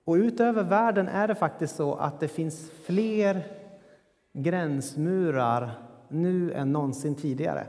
Och 0.04 0.14
utöver 0.14 0.64
världen 0.64 1.08
är 1.08 1.28
det 1.28 1.36
faktiskt 1.36 1.76
så 1.76 1.96
att 1.96 2.20
det 2.20 2.28
finns 2.28 2.72
fler 2.86 3.44
gränsmurar 4.34 5.72
nu 6.08 6.54
än 6.54 6.72
någonsin 6.72 7.16
tidigare. 7.16 7.68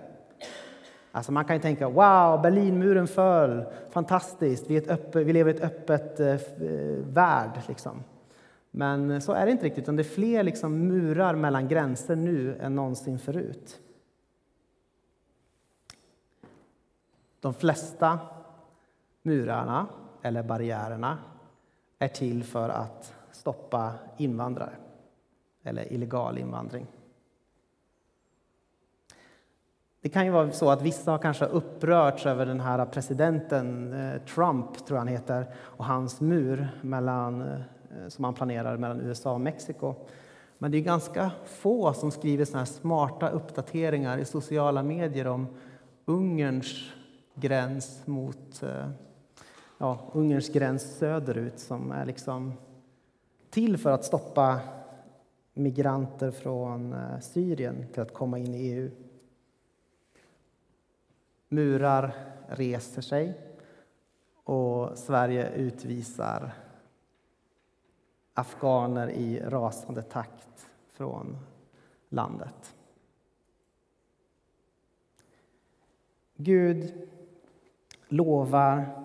Alltså 1.13 1.33
man 1.33 1.45
kan 1.45 1.57
ju 1.57 1.63
tänka 1.63 1.89
wow, 1.89 2.43
Berlinmuren 2.43 3.07
föll, 3.07 3.65
fantastiskt, 3.91 4.71
vi, 4.71 4.77
är 4.77 4.93
öppet, 4.93 5.27
vi 5.27 5.33
lever 5.33 5.53
i 5.53 5.57
ett 5.57 5.63
öppet 5.63 6.21
eh, 6.21 6.29
eh 6.29 6.99
värld. 6.99 7.61
Liksom. 7.69 8.03
Men 8.71 9.11
eh, 9.11 9.21
så 9.21 9.33
är 9.33 9.47
det 9.47 9.53
inte 9.53 9.65
riktigt, 9.65 9.85
utan 9.85 9.97
det 9.97 10.03
är 10.03 10.05
fler 10.05 10.43
liksom 10.43 10.89
murar 10.89 11.35
mellan 11.35 11.69
gränser 11.69 12.17
nu 12.17 12.59
än 12.61 12.75
någonsin 12.75 13.19
förut. 13.19 13.81
De 17.41 17.55
flesta 17.55 18.19
murarna, 19.23 19.87
eller 20.23 20.43
barriärerna, 20.43 21.19
är 21.99 22.09
till 22.09 22.45
för 22.45 22.69
att 22.69 23.15
stoppa 23.33 23.93
invandrare 24.17 24.73
eller 25.63 25.93
illegal 25.93 26.39
invandring. 26.39 26.87
Det 30.03 30.09
kan 30.09 30.25
ju 30.25 30.31
vara 30.31 30.53
så 30.53 30.71
att 30.71 30.83
vissa 30.83 31.11
har 31.11 31.19
kanske 31.19 31.45
upprörts 31.45 32.27
över 32.27 32.47
den 32.47 32.61
här 32.61 32.87
presidenten 32.87 33.93
eh, 33.93 34.23
Trump, 34.23 34.87
tror 34.87 34.97
jag 34.97 34.99
han 34.99 35.09
heter, 35.09 35.47
och 35.57 35.85
hans 35.85 36.21
mur 36.21 36.69
mellan, 36.83 37.43
eh, 37.43 38.09
som 38.09 38.25
han 38.25 38.35
planerar 38.35 38.77
mellan 38.77 39.01
USA 39.01 39.33
och 39.33 39.41
Mexiko. 39.41 39.95
Men 40.59 40.71
det 40.71 40.79
är 40.79 40.83
ganska 40.83 41.31
få 41.45 41.93
som 41.93 42.11
skriver 42.11 42.45
såna 42.45 42.67
smarta 42.67 43.29
uppdateringar 43.29 44.19
i 44.19 44.25
sociala 44.25 44.83
medier 44.83 45.27
om 45.27 45.47
Ungerns 46.05 46.93
gräns 47.35 48.07
mot 48.07 48.63
eh, 48.63 48.91
ja, 49.79 50.11
Ungerns 50.13 50.49
gräns 50.49 50.99
söderut 50.99 51.59
som 51.59 51.93
är 51.93 52.05
liksom 52.05 52.53
till 53.51 53.79
för 53.79 53.91
att 53.91 54.05
stoppa 54.05 54.61
migranter 55.55 56.31
från 56.31 56.97
Syrien 57.21 57.87
till 57.93 58.03
att 58.03 58.15
komma 58.15 58.39
in 58.39 58.55
i 58.55 58.59
EU. 58.59 58.91
Murar 61.53 62.15
reser 62.49 63.03
sig 63.03 63.41
och 64.45 64.99
Sverige 64.99 65.51
utvisar 65.51 66.53
afghaner 68.35 69.11
i 69.11 69.41
rasande 69.41 70.03
takt 70.03 70.71
från 70.93 71.39
landet. 72.09 72.75
Gud 76.37 77.09
lovar 78.09 79.03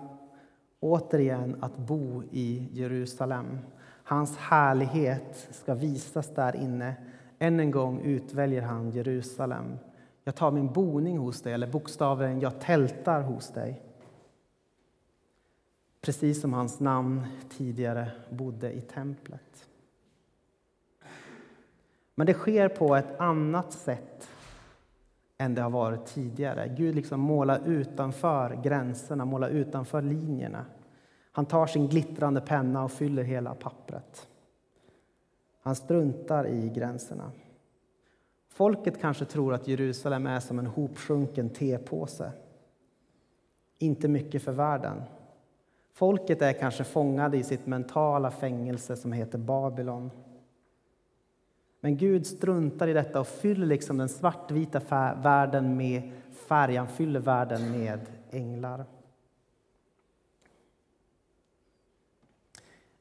återigen 0.80 1.56
att 1.60 1.76
bo 1.76 2.22
i 2.30 2.68
Jerusalem. 2.72 3.58
Hans 4.04 4.36
härlighet 4.36 5.48
ska 5.50 5.74
visas 5.74 6.34
där 6.34 6.56
inne. 6.56 6.94
Än 7.38 7.60
en 7.60 7.70
gång 7.70 8.00
utväljer 8.00 8.62
han 8.62 8.90
Jerusalem 8.90 9.78
jag 10.26 10.34
tar 10.34 10.50
min 10.50 10.72
boning 10.72 11.18
hos 11.18 11.42
dig, 11.42 11.52
eller 11.52 11.66
bokstavligen 11.66 12.40
jag 12.40 12.60
tältar 12.60 13.22
hos 13.22 13.48
dig. 13.48 13.82
Precis 16.00 16.40
som 16.40 16.52
hans 16.52 16.80
namn 16.80 17.26
tidigare 17.48 18.10
bodde 18.30 18.72
i 18.72 18.80
templet. 18.80 19.68
Men 22.14 22.26
det 22.26 22.34
sker 22.34 22.68
på 22.68 22.96
ett 22.96 23.20
annat 23.20 23.72
sätt 23.72 24.28
än 25.38 25.54
det 25.54 25.62
har 25.62 25.70
varit 25.70 26.06
tidigare. 26.06 26.68
Gud 26.76 26.94
liksom 26.94 27.20
målar 27.20 27.60
utanför 27.66 28.60
gränserna, 28.62 29.24
målar 29.24 29.48
utanför 29.48 30.02
linjerna. 30.02 30.64
Han 31.32 31.46
tar 31.46 31.66
sin 31.66 31.88
glittrande 31.88 32.40
penna 32.40 32.84
och 32.84 32.92
fyller 32.92 33.22
hela 33.22 33.54
pappret. 33.54 34.28
Han 35.62 35.76
struntar 35.76 36.46
i 36.46 36.68
gränserna. 36.68 37.32
Folket 38.56 39.00
kanske 39.00 39.24
tror 39.24 39.54
att 39.54 39.68
Jerusalem 39.68 40.26
är 40.26 40.40
som 40.40 40.58
en 40.58 40.66
hopsjunken 40.66 41.50
tepåse. 41.50 42.32
Inte 43.78 44.08
mycket 44.08 44.42
för 44.42 44.52
världen. 44.52 45.02
Folket 45.92 46.42
är 46.42 46.52
kanske 46.52 46.84
fångade 46.84 47.36
i 47.36 47.42
sitt 47.42 47.66
mentala 47.66 48.30
fängelse 48.30 48.96
som 48.96 49.12
heter 49.12 49.38
Babylon. 49.38 50.10
Men 51.80 51.96
Gud 51.96 52.26
struntar 52.26 52.88
i 52.88 52.92
detta 52.92 53.20
och 53.20 53.26
fyller 53.26 53.66
liksom 53.66 53.98
den 53.98 54.08
svartvita 54.08 54.80
världen 55.22 55.76
med 55.76 56.12
färg. 56.48 56.76
Han 56.76 56.88
fyller 56.88 57.20
världen 57.20 57.70
med 57.70 58.00
änglar. 58.30 58.84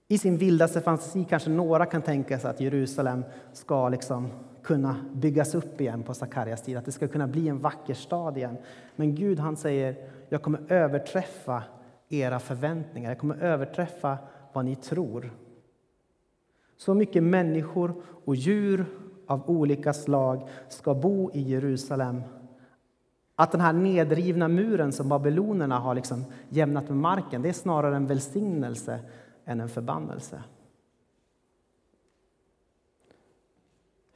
I 0.07 0.17
sin 0.17 0.37
vildaste 0.37 0.81
fantasi 0.81 1.25
kanske 1.29 1.49
några 1.49 1.85
kan 1.85 2.01
tänka 2.01 2.39
sig 2.39 2.49
att 2.49 2.61
Jerusalem 2.61 3.23
ska 3.53 3.89
liksom 3.89 4.29
kunna 4.65 4.95
byggas 5.13 5.55
upp 5.55 5.81
igen 5.81 6.03
på 6.03 6.13
Sakarias 6.13 6.61
tid, 6.61 6.77
att 6.77 6.85
det 6.85 6.91
ska 6.91 7.07
kunna 7.07 7.27
bli 7.27 7.47
en 7.47 7.59
vacker 7.59 7.93
stad 7.93 8.37
igen. 8.37 8.57
Men 8.95 9.15
Gud 9.15 9.39
han 9.39 9.57
säger, 9.57 9.95
jag 10.29 10.41
kommer 10.41 10.71
överträffa 10.71 11.63
era 12.09 12.39
förväntningar, 12.39 13.11
jag 13.11 13.19
kommer 13.19 13.35
överträffa 13.35 14.17
vad 14.53 14.65
ni 14.65 14.75
tror. 14.75 15.33
Så 16.77 16.93
mycket 16.93 17.23
människor 17.23 17.93
och 18.25 18.35
djur 18.35 18.85
av 19.27 19.49
olika 19.49 19.93
slag 19.93 20.49
ska 20.69 20.93
bo 20.93 21.31
i 21.33 21.41
Jerusalem 21.41 22.21
att 23.35 23.51
den 23.51 23.61
här 23.61 23.73
nedrivna 23.73 24.47
muren 24.47 24.91
som 24.91 25.09
babylonerna 25.09 25.79
har 25.79 25.95
liksom 25.95 26.25
jämnat 26.49 26.89
med 26.89 26.97
marken, 26.97 27.41
det 27.41 27.49
är 27.49 27.53
snarare 27.53 27.95
en 27.95 28.07
välsignelse 28.07 28.99
än 29.45 29.61
en 29.61 29.69
förbannelse. 29.69 30.43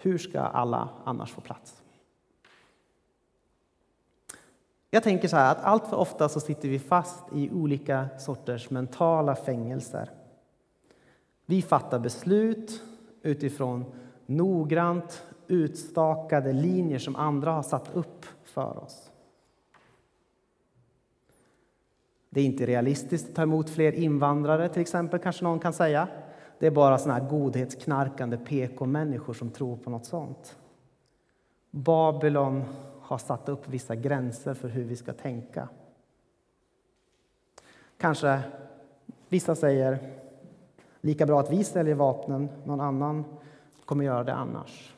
Hur 0.02 0.18
ska 0.18 0.40
alla 0.40 0.90
annars 1.04 1.32
få 1.32 1.42
plats? 1.42 1.82
Jag 4.90 5.04
tänker 5.04 5.28
så 5.28 5.38
här 5.38 5.52
att 5.52 5.64
allt 5.64 5.88
för 5.88 5.98
ofta 5.98 6.30
så 6.30 6.40
sitter 6.40 6.70
vi 6.70 6.80
fast 6.80 7.24
i 7.34 7.50
olika 7.52 8.10
sorters 8.20 8.70
mentala 8.70 9.36
fängelser. 9.36 10.10
Vi 11.46 11.62
fattar 11.62 12.00
beslut 12.00 12.84
utifrån 13.22 13.86
noggrant 14.26 15.24
utstakade 15.48 16.54
linjer 16.54 17.00
som 17.00 17.16
andra 17.16 17.52
har 17.52 17.64
satt 17.64 17.96
upp 17.96 18.26
för 18.44 18.84
oss. 18.84 19.12
Det 22.30 22.42
är 22.42 22.46
inte 22.46 22.66
realistiskt 22.66 23.30
att 23.30 23.36
ta 23.36 23.42
emot 23.42 23.70
fler 23.70 23.92
invandrare, 23.92 24.70
till 24.70 24.82
exempel, 24.82 25.20
kanske 25.20 25.44
någon 25.44 25.60
kan 25.60 25.74
säga 25.74 26.08
det 26.60 26.68
är 26.68 26.72
bara 26.72 26.98
såna 26.98 27.14
här 27.14 27.30
godhetsknarkande 27.30 28.38
PK-människor 28.38 29.34
som 29.34 29.50
tror 29.50 29.78
på 29.78 29.90
något 29.90 30.06
sånt. 30.06 30.58
Babylon 31.72 32.64
har 33.02 33.18
satt 33.18 33.50
upp 33.50 33.68
vissa 33.68 33.96
gränser 33.96 34.54
för 34.54 34.68
hur 34.68 34.84
vi 34.84 34.96
ska 34.96 35.14
tänka. 35.14 35.70
Kanske 37.98 38.42
vissa 39.30 39.56
säger 39.56 40.00
lika 41.02 41.26
bra 41.26 41.40
att 41.40 41.52
vi 41.52 41.64
säljer 41.64 41.96
vapnen, 41.96 42.50
någon 42.66 42.82
annan 42.82 43.26
kommer 43.86 44.06
göra 44.06 44.24
det 44.24 44.34
annars. 44.34 44.96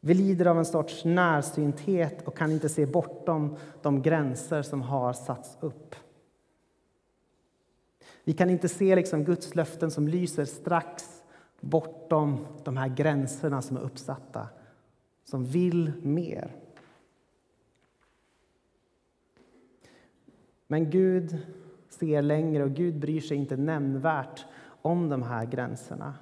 Vi 0.00 0.14
lider 0.14 0.46
av 0.46 0.58
en 0.58 0.64
sorts 0.64 1.04
närsynthet 1.04 2.26
och 2.26 2.36
kan 2.36 2.52
inte 2.52 2.68
se 2.68 2.86
bortom 2.86 3.56
de 3.82 4.02
gränser 4.02 4.62
som 4.62 4.82
har 4.82 5.12
satts 5.12 5.56
upp. 5.60 5.94
Vi 8.28 8.34
kan 8.34 8.50
inte 8.50 8.68
se 8.68 8.96
liksom 8.96 9.24
Guds 9.24 9.54
löften 9.54 9.90
som 9.90 10.08
lyser 10.08 10.44
strax 10.44 11.22
bortom 11.60 12.46
de 12.64 12.76
här 12.76 12.88
gränserna 12.88 13.62
som 13.62 13.76
är 13.76 13.80
uppsatta, 13.80 14.48
som 15.24 15.44
vill 15.44 15.92
mer. 16.02 16.56
Men 20.66 20.90
Gud 20.90 21.38
ser 21.88 22.22
längre 22.22 22.64
och 22.64 22.70
Gud 22.70 22.98
bryr 23.00 23.20
sig 23.20 23.36
inte 23.36 23.56
nämnvärt 23.56 24.46
om 24.82 25.08
de 25.08 25.22
här 25.22 25.44
gränserna. 25.44 26.14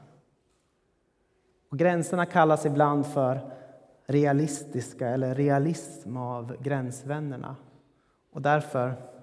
Och 1.68 1.78
gränserna 1.78 2.26
kallas 2.26 2.66
ibland 2.66 3.06
för 3.06 3.52
realistiska 4.04 5.08
eller 5.08 5.34
realism 5.34 6.16
av 6.16 6.56
gränsvännerna. 6.62 7.56
Och 8.32 8.42
därför 8.42 9.15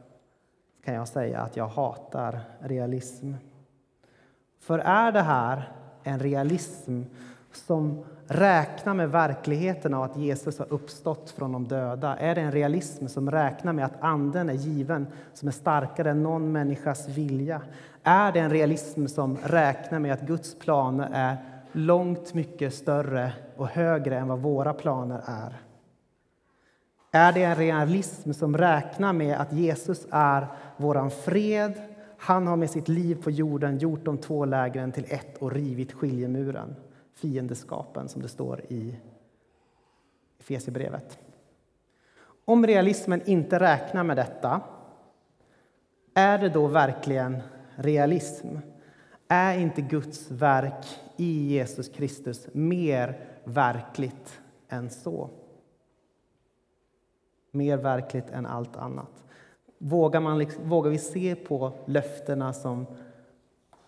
kan 0.84 0.94
jag 0.94 1.08
säga 1.08 1.40
att 1.40 1.58
jag 1.58 1.68
hatar 1.68 2.40
realism. 2.60 3.34
För 4.60 4.80
är 4.80 5.12
det 5.12 5.22
här 5.22 5.72
en 6.04 6.20
realism 6.20 7.02
som 7.52 8.06
räknar 8.28 8.94
med 8.94 9.10
verkligheten 9.10 9.94
av 9.94 10.04
att 10.04 10.18
Jesus 10.18 10.60
har 10.60 10.74
uppstått 10.74 11.30
från 11.30 11.52
de 11.52 11.68
döda? 11.68 12.18
Är 12.18 12.36
det 12.36 12.42
en 12.42 12.52
realism 12.52 13.08
som 13.08 13.32
räknar 13.32 13.74
med 13.74 13.86
att 13.86 14.02
Anden 14.02 14.50
är 14.50 14.54
given, 14.54 15.08
som 15.34 15.48
är 15.48 15.52
starkare 15.52 16.12
än 16.12 16.24
någon 16.24 16.52
människas 16.52 17.08
vilja? 17.08 17.62
Är 18.04 18.32
det 18.32 18.40
en 18.40 18.50
realism 18.50 19.06
som 19.06 19.38
räknar 19.44 20.00
med 20.00 20.14
att 20.14 20.22
Guds 20.22 20.60
planer 20.60 21.10
är 21.14 21.38
långt 21.72 22.34
mycket 22.34 22.74
större 22.74 23.34
och 23.58 23.68
högre 23.68 24.18
än 24.18 24.28
vad 24.28 24.40
våra 24.40 24.74
planer 24.74 25.22
är? 25.26 25.62
Är 27.16 27.34
det 27.34 27.44
en 27.44 27.56
realism 27.56 28.32
som 28.32 28.58
räknar 28.58 29.14
med 29.14 29.42
att 29.42 29.54
Jesus 29.54 30.08
är 30.12 30.48
vår 30.78 31.10
fred? 31.10 31.82
Han 32.18 32.48
har 32.48 32.56
med 32.56 32.70
sitt 32.70 32.88
liv 32.88 33.24
på 33.24 33.32
jorden 33.32 33.78
gjort 33.78 34.06
de 34.06 34.18
två 34.18 34.46
lägren 34.46 34.92
till 34.92 35.06
ett 35.10 35.38
och 35.38 35.52
rivit 35.52 35.94
skiljemuren, 35.94 36.76
fiendeskapen, 37.14 38.10
som 38.10 38.22
det 38.22 38.28
står 38.28 38.62
i 38.70 38.96
Efesierbrevet. 40.40 41.20
Om 42.46 42.68
realismen 42.68 43.22
inte 43.26 43.60
räknar 43.60 44.04
med 44.04 44.18
detta, 44.18 44.62
är 46.14 46.38
det 46.38 46.50
då 46.50 46.68
verkligen 46.68 47.42
realism? 47.76 48.48
Är 49.28 49.60
inte 49.60 49.82
Guds 49.82 50.32
verk 50.32 51.00
i 51.18 51.54
Jesus 51.54 51.90
Kristus 51.90 52.48
mer 52.54 53.20
verkligt 53.44 54.40
än 54.70 54.90
så? 54.90 55.30
Mer 57.56 57.78
verkligt 57.78 58.30
än 58.30 58.46
allt 58.46 58.76
annat. 58.76 59.24
Vågar, 59.78 60.20
man, 60.20 60.38
liksom, 60.38 60.70
vågar 60.70 60.92
vi 60.92 60.98
se 60.98 61.36
på 61.36 61.72
löftena 61.86 62.54
som 62.54 62.86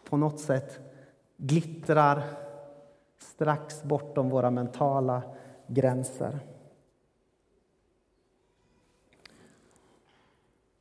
på 0.09 0.17
något 0.17 0.39
sätt 0.39 0.79
glittrar 1.37 2.23
strax 3.17 3.83
bortom 3.83 4.29
våra 4.29 4.51
mentala 4.51 5.21
gränser? 5.67 6.39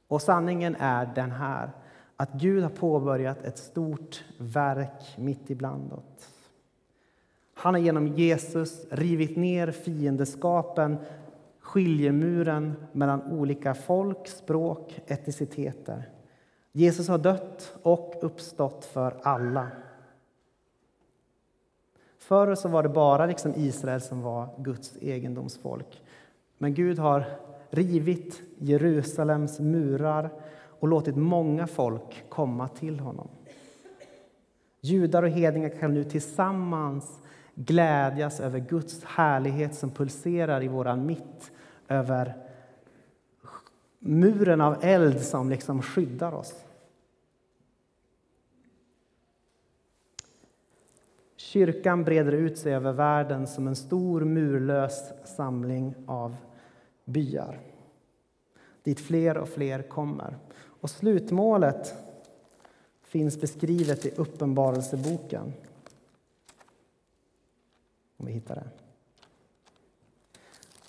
Och 0.09 0.23
sanningen 0.23 0.77
är 0.79 1.07
den 1.15 1.31
här, 1.31 1.71
att 2.17 2.33
Gud 2.33 2.63
har 2.63 2.71
påbörjat 2.71 3.45
ett 3.45 3.59
stort 3.59 4.25
verk 4.39 5.19
mitt 5.19 5.51
ibland 5.51 5.93
oss. 5.93 6.29
Han 7.55 7.75
har 7.75 7.81
genom 7.81 8.07
Jesus 8.07 8.87
rivit 8.91 9.37
ner 9.37 9.71
fiendeskapen 9.71 10.97
skiljemuren 11.75 12.75
mellan 12.93 13.23
olika 13.23 13.75
folk, 13.75 14.29
språk, 14.29 15.01
etniciteter. 15.07 16.09
Jesus 16.73 17.09
har 17.09 17.19
dött 17.19 17.77
och 17.83 18.15
uppstått 18.21 18.85
för 18.85 19.17
alla. 19.23 19.67
Förr 22.19 22.55
så 22.55 22.69
var 22.69 22.83
det 22.83 22.89
bara 22.89 23.27
liksom 23.27 23.55
Israel 23.57 24.01
som 24.01 24.23
var 24.23 24.49
Guds 24.59 24.97
egendomsfolk. 25.01 26.03
Men 26.59 26.75
Gud 26.75 26.99
har 26.99 27.25
rivit 27.71 28.43
Jerusalems 28.59 29.61
murar 29.61 30.31
och 30.81 30.89
låtit 30.89 31.17
många 31.17 31.67
folk 31.67 32.25
komma 32.29 32.69
till 32.69 33.01
honom. 33.01 33.29
Judar 34.81 35.23
och 35.23 35.31
hedningar 35.31 35.69
kan 35.81 35.95
nu 35.95 36.05
tillsammans 36.05 37.21
glädjas 37.55 38.41
över 38.41 38.59
Guds 38.59 39.05
härlighet 39.05 39.75
som 39.75 39.91
pulserar 39.91 40.63
i 40.63 40.69
våran 40.69 41.07
mitt 41.07 41.51
över 41.89 42.35
muren 43.99 44.61
av 44.61 44.85
eld 44.85 45.21
som 45.21 45.51
liksom 45.51 45.83
skyddar 45.83 46.33
oss. 46.33 46.55
Kyrkan 51.37 52.05
breder 52.05 52.33
ut 52.33 52.59
sig 52.59 52.75
över 52.75 52.93
världen 52.93 53.47
som 53.47 53.69
en 53.69 53.77
stor 53.77 54.21
murlös 54.25 55.13
samling 55.25 55.95
av 56.07 56.37
byar 57.05 57.61
dit 58.85 59.01
fler 59.01 59.37
och 59.37 59.49
fler 59.49 59.83
kommer. 59.83 60.37
Och 60.57 60.91
slutmålet 60.91 61.95
finns 63.03 63.41
beskrivet 63.41 64.07
i 64.07 64.11
Uppenbarelseboken. 64.11 65.53
Om 68.17 68.27
vi 68.27 68.33
hittar 68.33 68.55
det. 68.55 68.84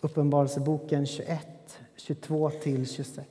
Uppenbarelseboken 0.06 1.06
21, 1.06 1.48
22-26. 1.98 3.22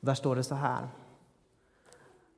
Där 0.00 0.14
står 0.14 0.36
det 0.36 0.42
så 0.42 0.54
här. 0.54 0.88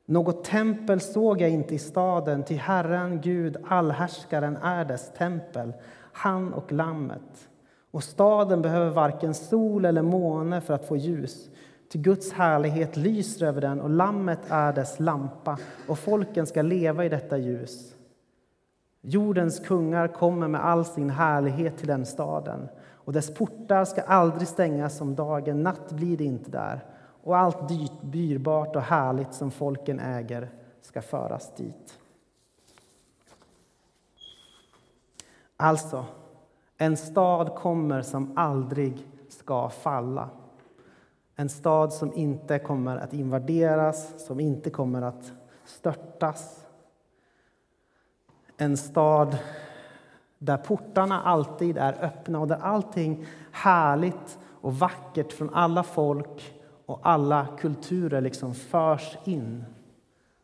Något 0.05 0.45
tempel 0.45 1.01
såg 1.01 1.41
jag 1.41 1.51
inte 1.51 1.75
i 1.75 1.79
staden, 1.79 2.45
ty 2.45 2.55
Herren, 2.55 3.21
Gud, 3.21 3.57
allhärskaren, 3.65 4.57
är 4.57 4.85
dess 4.85 5.13
tempel, 5.13 5.73
han 6.13 6.55
och 6.55 6.73
Lammet. 6.73 7.49
Och 7.91 8.05
staden 8.05 8.63
behöver 8.63 8.91
varken 8.91 9.35
sol 9.35 9.85
eller 9.85 10.03
måne 10.03 10.61
för 10.61 10.75
att 10.75 10.89
få 10.89 10.97
ljus, 10.97 11.51
ty 11.93 11.99
Guds 11.99 12.33
härlighet 12.33 12.97
lyser 12.97 13.47
över 13.47 13.61
den 13.61 13.81
och 13.81 13.91
Lammet 13.91 14.41
är 14.49 14.73
dess 14.73 15.01
lampa, 15.01 15.59
och 15.89 15.99
folken 15.99 16.47
ska 16.47 16.63
leva 16.63 17.05
i 17.05 17.09
detta 17.09 17.39
ljus. 17.39 17.96
Jordens 19.09 19.61
kungar 19.61 20.09
kommer 20.09 20.49
med 20.49 20.65
all 20.65 20.85
sin 20.85 21.11
härlighet 21.11 21.79
till 21.79 21.87
den 21.87 22.07
staden 22.07 22.69
och 22.93 23.13
dess 23.13 23.35
portar 23.35 23.85
ska 23.85 24.03
aldrig 24.03 24.49
stängas 24.49 25.01
om 25.01 25.15
dagen, 25.15 25.63
natt 25.63 25.93
blir 25.93 26.17
det 26.17 26.25
inte 26.25 26.51
där 26.51 26.85
och 27.23 27.37
allt 27.37 27.69
dyrt, 27.69 27.93
dyrbart 28.03 28.77
och 28.77 28.83
härligt 28.83 29.35
som 29.35 29.51
folken 29.51 30.01
äger 30.01 30.51
ska 30.81 31.03
föras 31.03 31.55
dit. 31.57 31.99
Alltså, 35.57 36.05
en 36.77 36.97
stad 36.97 37.55
kommer 37.55 38.03
som 38.03 38.39
aldrig 38.39 39.07
ska 39.29 39.69
falla. 39.69 40.29
En 41.37 41.49
stad 41.49 41.93
som 41.93 42.13
inte 42.15 42.59
kommer 42.59 42.97
att 42.97 43.13
invaderas, 43.13 44.27
som 44.27 44.41
inte 44.41 44.71
kommer 44.71 45.03
att 45.03 45.33
störtas 45.65 46.66
en 48.57 48.77
stad 48.77 49.39
där 50.39 50.57
portarna 50.57 51.23
alltid 51.23 51.77
är 51.77 52.05
öppna 52.05 52.41
och 52.41 52.49
där 52.49 52.57
allting 52.57 53.27
härligt 53.53 54.39
och 54.61 54.79
vackert 54.79 55.33
från 55.33 55.55
alla 55.55 55.83
folk 55.83 56.55
och 56.87 57.01
alla 57.03 57.47
kulturer 57.59 58.21
liksom 58.21 58.55
förs 58.55 59.19
in. 59.25 59.65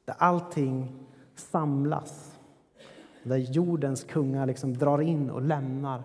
Där 0.05 0.15
allting 0.19 1.07
samlas. 1.35 2.39
Där 3.23 3.37
jordens 3.37 4.05
kungar 4.05 4.47
liksom 4.47 4.79
drar 4.79 5.01
in 5.01 5.31
och 5.31 5.43
lämnar 5.43 6.03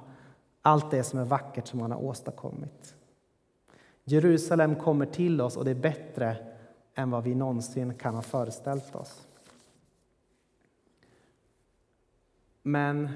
allt 0.62 0.92
det 0.92 1.04
som 1.04 1.20
är 1.20 1.26
vackert 1.26 1.68
som 1.68 1.80
man 1.80 1.92
har 1.92 2.04
åstadkommit. 2.04 2.96
Jerusalem 4.04 4.76
kommer 4.76 5.06
till 5.06 5.42
oss 5.42 5.58
och 5.58 5.66
det 5.66 5.72
är 5.72 5.76
bättre 5.76 6.38
än 6.96 7.12
vad 7.12 7.24
vi 7.24 7.36
någonsin 7.36 7.94
kan 7.94 8.16
ha 8.16 8.22
föreställt 8.22 8.96
oss. 8.96 9.28
Men 12.68 13.10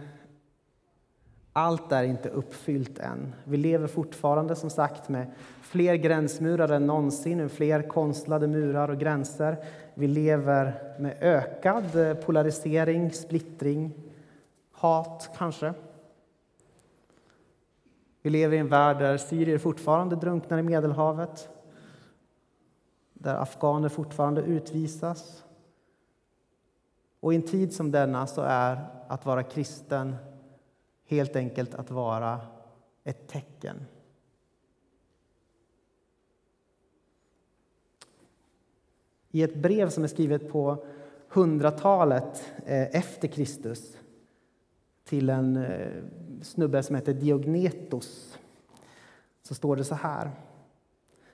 Allt 1.53 1.91
är 1.91 2.03
inte 2.03 2.29
uppfyllt 2.29 2.99
än. 2.99 3.35
Vi 3.43 3.57
lever 3.57 3.87
fortfarande 3.87 4.55
som 4.55 4.69
sagt 4.69 5.09
med 5.09 5.31
fler 5.61 5.95
gränsmurar 5.95 6.69
än 6.69 6.87
någonsin, 6.87 7.49
fler 7.49 7.81
konstlade 7.81 8.47
murar 8.47 8.89
och 8.89 8.99
gränser. 8.99 9.57
Vi 9.93 10.07
lever 10.07 10.93
med 10.99 11.17
ökad 11.21 11.95
eh, 11.95 12.13
polarisering, 12.13 13.11
splittring, 13.11 13.91
hat 14.71 15.29
kanske. 15.37 15.73
Vi 18.21 18.29
lever 18.29 18.55
i 18.55 18.59
en 18.59 18.69
värld 18.69 18.99
där 18.99 19.17
syrier 19.17 19.57
fortfarande 19.57 20.15
drunknar 20.15 20.57
i 20.57 20.63
Medelhavet, 20.63 21.49
där 23.13 23.35
afghaner 23.35 23.89
fortfarande 23.89 24.41
utvisas. 24.41 25.43
Och 27.21 27.33
i 27.33 27.35
en 27.35 27.41
tid 27.41 27.73
som 27.73 27.91
denna 27.91 28.27
så 28.27 28.41
är 28.41 28.85
att 29.07 29.25
vara 29.25 29.43
kristen 29.43 30.15
helt 31.05 31.35
enkelt 31.35 31.75
att 31.75 31.91
vara 31.91 32.39
ett 33.03 33.27
tecken. 33.27 33.85
I 39.31 39.43
ett 39.43 39.55
brev 39.55 39.89
som 39.89 40.03
är 40.03 40.07
skrivet 40.07 40.51
på 40.51 40.85
hundratalet 41.27 42.43
eh, 42.65 42.95
efter 42.95 43.27
Kristus 43.27 43.97
till 45.03 45.29
en 45.29 45.57
eh, 45.57 46.03
snubbe 46.41 46.83
som 46.83 46.95
heter 46.95 47.13
Diognetos 47.13 48.37
så 49.43 49.55
står 49.55 49.75
det 49.75 49.83
så 49.83 49.95
här. 49.95 50.31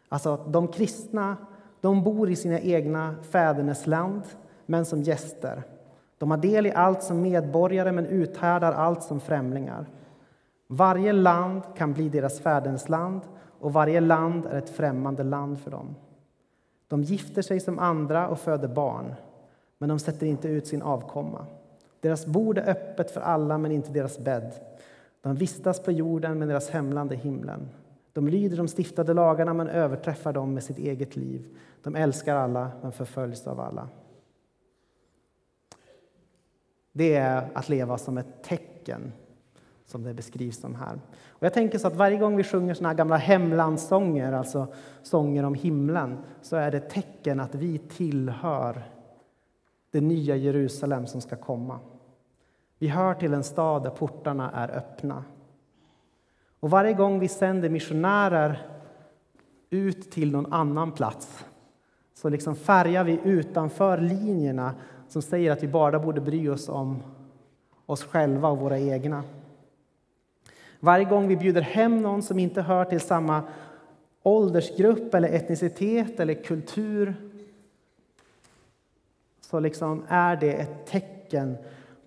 Alltså 0.10 0.34
att 0.34 0.54
de 0.54 0.68
kristna 0.68 1.38
de 1.82 2.04
bor 2.04 2.30
i 2.30 2.36
sina 2.36 2.60
egna 2.60 3.16
fädernesland, 3.24 4.22
men 4.66 4.86
som 4.86 5.04
gäster. 5.04 5.64
De 6.18 6.32
har 6.32 6.38
del 6.38 6.66
i 6.66 6.72
allt 6.72 7.04
som 7.04 7.22
medborgare, 7.22 7.92
men 7.92 8.06
uthärdar 8.06 8.74
allt 8.74 9.04
som 9.04 9.20
främlingar. 9.20 9.86
Varje 10.68 11.14
land 11.14 11.62
kan 11.76 11.94
bli 11.94 12.10
deras 12.10 12.40
fädernesland 12.40 13.22
och 13.60 13.74
varje 13.74 14.00
land 14.00 14.46
är 14.46 14.58
ett 14.58 14.70
främmande 14.70 15.24
land 15.24 15.60
för 15.60 15.72
dem. 15.72 15.96
De 16.88 17.04
gifter 17.04 17.42
sig 17.42 17.60
som 17.60 17.80
andra 17.80 18.28
och 18.28 18.40
föder 18.40 18.68
barn, 18.68 19.16
men 19.78 19.90
de 19.90 20.00
sätter 20.00 20.26
inte 20.26 20.48
ut 20.48 20.68
sin 20.68 20.82
avkomma. 20.82 21.46
Deras 22.00 22.26
bord 22.26 22.58
är 22.58 22.70
öppet 22.70 23.12
för 23.12 23.22
alla, 23.22 23.58
men 23.58 23.72
inte 23.72 23.92
deras 23.92 24.20
bädd. 24.20 24.54
De 25.22 25.36
vistas 25.36 25.80
på 25.80 25.92
jorden, 25.92 26.40
men 26.40 26.48
deras 26.48 26.70
hemland 26.70 27.12
är 27.12 27.16
himlen. 27.16 27.70
De 28.14 28.28
lyder 28.28 28.58
de 28.58 28.68
stiftade 28.68 29.14
lagarna, 29.14 29.54
men 29.54 29.68
överträffar 29.68 30.34
dem 30.34 30.54
med 30.54 30.64
sitt 30.64 30.78
eget 30.78 31.16
liv. 31.16 31.46
De 31.84 31.96
älskar 31.96 32.36
alla, 32.36 32.72
men 32.82 32.92
förföljs 32.92 33.48
av 33.48 33.60
alla. 33.60 33.90
Det 36.98 37.16
är 37.16 37.50
att 37.54 37.70
leva 37.70 37.98
som 37.98 38.18
ett 38.18 38.44
tecken, 38.44 39.14
som 39.86 40.04
det 40.04 40.14
beskrivs 40.14 40.60
som 40.60 40.76
här. 40.76 41.00
Och 41.30 41.44
jag 41.44 41.54
tänker 41.54 41.78
så 41.78 41.88
att 41.88 41.96
varje 41.96 42.18
gång 42.18 42.38
vi 42.38 42.44
sjunger 42.44 42.74
såna 42.74 42.94
gamla 42.94 43.18
hemlandssånger, 43.18 44.34
alltså 44.34 44.68
sånger 45.04 45.44
om 45.44 45.54
himlen, 45.54 46.18
så 46.42 46.56
är 46.56 46.72
det 46.72 46.78
ett 46.78 46.90
tecken 46.90 47.40
att 47.40 47.56
vi 47.56 47.78
tillhör 47.78 48.84
det 49.92 50.02
nya 50.02 50.36
Jerusalem 50.36 51.08
som 51.08 51.22
ska 51.22 51.36
komma. 51.36 51.80
Vi 52.80 52.88
hör 52.88 53.14
till 53.14 53.34
en 53.34 53.44
stad 53.44 53.84
där 53.84 53.90
portarna 53.90 54.52
är 54.52 54.78
öppna. 54.78 55.24
Och 56.60 56.70
varje 56.70 56.94
gång 56.94 57.20
vi 57.20 57.28
sänder 57.28 57.70
missionärer 57.70 58.68
ut 59.70 60.12
till 60.12 60.32
någon 60.32 60.54
annan 60.54 60.92
plats 60.92 61.46
så 62.14 62.30
liksom 62.30 62.56
färgar 62.56 63.04
vi 63.04 63.20
utanför 63.24 63.98
linjerna 63.98 64.76
som 65.08 65.22
säger 65.22 65.52
att 65.52 65.64
vi 65.64 65.68
bara 65.68 66.00
borde 66.00 66.22
bry 66.22 66.50
oss 66.50 66.70
om 66.70 67.04
oss 67.86 68.04
själva 68.04 68.50
och 68.50 68.58
våra 68.58 68.80
egna. 68.80 69.24
Varje 70.80 71.06
gång 71.06 71.28
vi 71.28 71.38
bjuder 71.38 71.62
hem 71.62 72.02
någon 72.02 72.24
som 72.24 72.40
inte 72.40 72.62
hör 72.62 72.86
till 72.86 73.02
samma 73.02 73.44
åldersgrupp 74.24 75.14
eller 75.14 75.30
etnicitet 75.30 76.20
eller 76.20 76.34
kultur 76.34 77.16
så 79.42 79.60
liksom 79.60 80.04
är 80.08 80.36
det 80.36 80.54
ett 80.54 80.86
tecken 80.86 81.58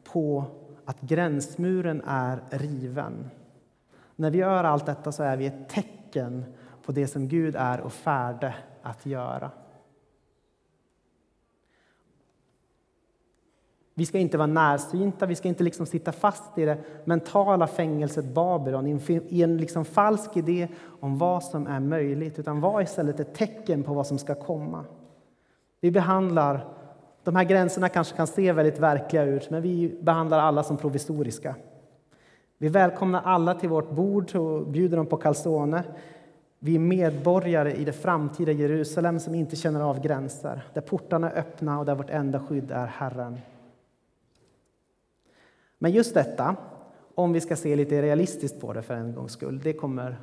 på 0.04 0.44
att 0.84 1.00
gränsmuren 1.00 2.02
är 2.06 2.38
riven. 2.50 3.30
När 4.16 4.30
vi 4.30 4.38
gör 4.38 4.64
allt 4.64 4.86
detta 4.86 5.12
så 5.12 5.22
är 5.22 5.36
vi 5.36 5.46
ett 5.46 5.68
tecken 5.68 6.44
på 6.82 6.92
det 6.92 7.06
som 7.06 7.28
Gud 7.28 7.56
är 7.56 7.80
och 7.80 7.92
färde 7.92 8.54
att 8.82 9.06
göra. 9.06 9.50
Vi 14.00 14.06
ska 14.06 14.18
inte 14.18 14.38
vara 14.38 14.46
närsynta, 14.46 15.26
vi 15.26 15.34
ska 15.34 15.48
inte 15.48 15.64
liksom 15.64 15.86
sitta 15.86 16.12
fast 16.12 16.58
i 16.58 16.64
det 16.64 16.78
mentala 17.04 17.66
fängelset 17.66 18.24
Babylon 18.24 19.00
i 19.28 19.42
en 19.42 19.56
liksom 19.56 19.84
falsk 19.84 20.36
idé 20.36 20.68
om 21.00 21.18
vad 21.18 21.44
som 21.44 21.66
är 21.66 21.80
möjligt, 21.80 22.38
utan 22.38 22.60
var 22.60 22.82
istället 22.82 23.20
ett 23.20 23.34
tecken 23.34 23.82
på 23.82 23.94
vad 23.94 24.06
som 24.06 24.18
ska 24.18 24.34
komma. 24.34 24.84
Vi 25.80 25.90
behandlar, 25.90 26.66
de 27.24 27.36
här 27.36 27.44
gränserna 27.44 27.88
kanske 27.88 28.16
kan 28.16 28.26
se 28.26 28.52
väldigt 28.52 28.78
verkliga 28.78 29.24
ut, 29.24 29.50
men 29.50 29.62
vi 29.62 29.98
behandlar 30.00 30.38
alla 30.38 30.62
som 30.62 30.76
provisoriska. 30.76 31.54
Vi 32.58 32.68
välkomnar 32.68 33.22
alla 33.24 33.54
till 33.54 33.68
vårt 33.68 33.90
bord 33.90 34.36
och 34.36 34.66
bjuder 34.66 34.96
dem 34.96 35.06
på 35.06 35.16
calzone. 35.16 35.82
Vi 36.58 36.74
är 36.74 36.78
medborgare 36.78 37.72
i 37.72 37.84
det 37.84 37.92
framtida 37.92 38.52
Jerusalem 38.52 39.20
som 39.20 39.34
inte 39.34 39.56
känner 39.56 39.80
av 39.80 40.00
gränser, 40.00 40.62
där 40.74 40.80
portarna 40.80 41.30
är 41.30 41.38
öppna 41.38 41.78
och 41.78 41.84
där 41.84 41.94
vårt 41.94 42.10
enda 42.10 42.40
skydd 42.40 42.70
är 42.70 42.86
Herren. 42.86 43.38
Men 45.82 45.92
just 45.92 46.14
detta, 46.14 46.56
om 47.14 47.32
vi 47.32 47.40
ska 47.40 47.56
se 47.56 47.76
lite 47.76 48.02
realistiskt 48.02 48.60
på 48.60 48.72
det 48.72 48.82
för 48.82 48.94
en 48.94 49.14
gångs 49.14 49.32
skull, 49.32 49.60
det 49.60 49.72
kommer 49.72 50.20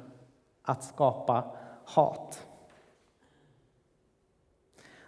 att 0.64 0.84
skapa 0.84 1.44
hat. 1.86 2.46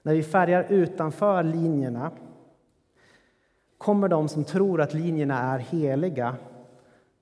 När 0.02 0.14
vi 0.14 0.24
färgar 0.24 0.66
utanför 0.70 1.44
linjerna 1.44 2.12
kommer 3.78 4.08
de 4.08 4.28
som 4.28 4.44
tror 4.44 4.82
att 4.82 4.94
linjerna 4.94 5.40
är 5.40 5.60
heliga 5.60 6.36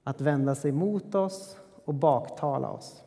att 0.04 0.22
vända 0.22 0.56
sig 0.56 0.72
mot 0.72 1.16
oss 1.16 1.58
och 1.86 1.94
baktala 1.94 2.70
oss. 2.70 3.04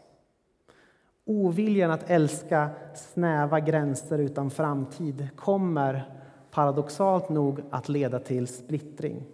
Oviljan 1.24 1.90
att 1.90 2.10
älska 2.10 2.70
snäva 2.94 3.60
gränser 3.60 4.18
utan 4.18 4.50
framtid 4.50 5.28
kommer 5.36 6.20
paradoxalt 6.50 7.28
nog 7.28 7.62
att 7.70 7.88
leda 7.88 8.18
till 8.18 8.46
splittring. 8.46 9.26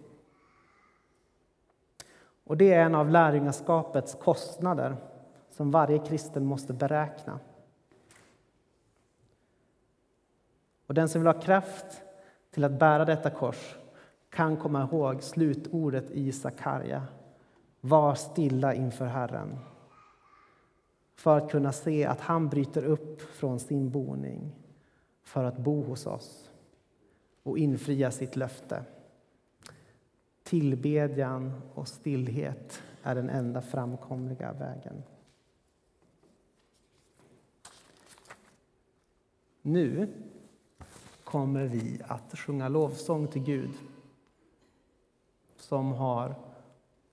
Och 2.47 2.57
det 2.57 2.73
är 2.73 2.85
en 2.85 2.95
av 2.95 3.09
lärjungaskapets 3.09 4.15
kostnader 4.15 4.95
som 5.49 5.71
varje 5.71 5.99
kristen 5.99 6.45
måste 6.45 6.73
beräkna. 6.73 7.39
Och 10.87 10.93
den 10.93 11.09
som 11.09 11.21
vill 11.21 11.33
ha 11.33 11.41
kraft 11.41 12.01
till 12.51 12.63
att 12.63 12.79
bära 12.79 13.05
detta 13.05 13.29
kors 13.29 13.75
kan 14.29 14.57
komma 14.57 14.83
ihåg 14.83 15.23
slutordet 15.23 16.11
i 16.11 16.31
Sakarja. 16.31 17.03
Var 17.81 18.15
stilla 18.15 18.73
inför 18.73 19.05
Herren 19.05 19.59
för 21.15 21.37
att 21.37 21.51
kunna 21.51 21.71
se 21.71 22.05
att 22.05 22.21
han 22.21 22.49
bryter 22.49 22.85
upp 22.85 23.21
från 23.21 23.59
sin 23.59 23.89
boning 23.89 24.55
för 25.23 25.43
att 25.43 25.57
bo 25.57 25.83
hos 25.83 26.07
oss 26.07 26.51
och 27.43 27.57
infria 27.57 28.11
sitt 28.11 28.35
löfte. 28.35 28.83
Tillbedjan 30.47 31.61
och 31.73 31.87
stillhet 31.87 32.81
är 33.03 33.15
den 33.15 33.29
enda 33.29 33.61
framkomliga 33.61 34.53
vägen. 34.53 35.03
Nu 39.61 40.07
kommer 41.23 41.65
vi 41.65 42.01
att 42.07 42.37
sjunga 42.37 42.69
lovsång 42.69 43.27
till 43.27 43.43
Gud 43.43 43.71
som 45.57 45.91
har 45.91 46.35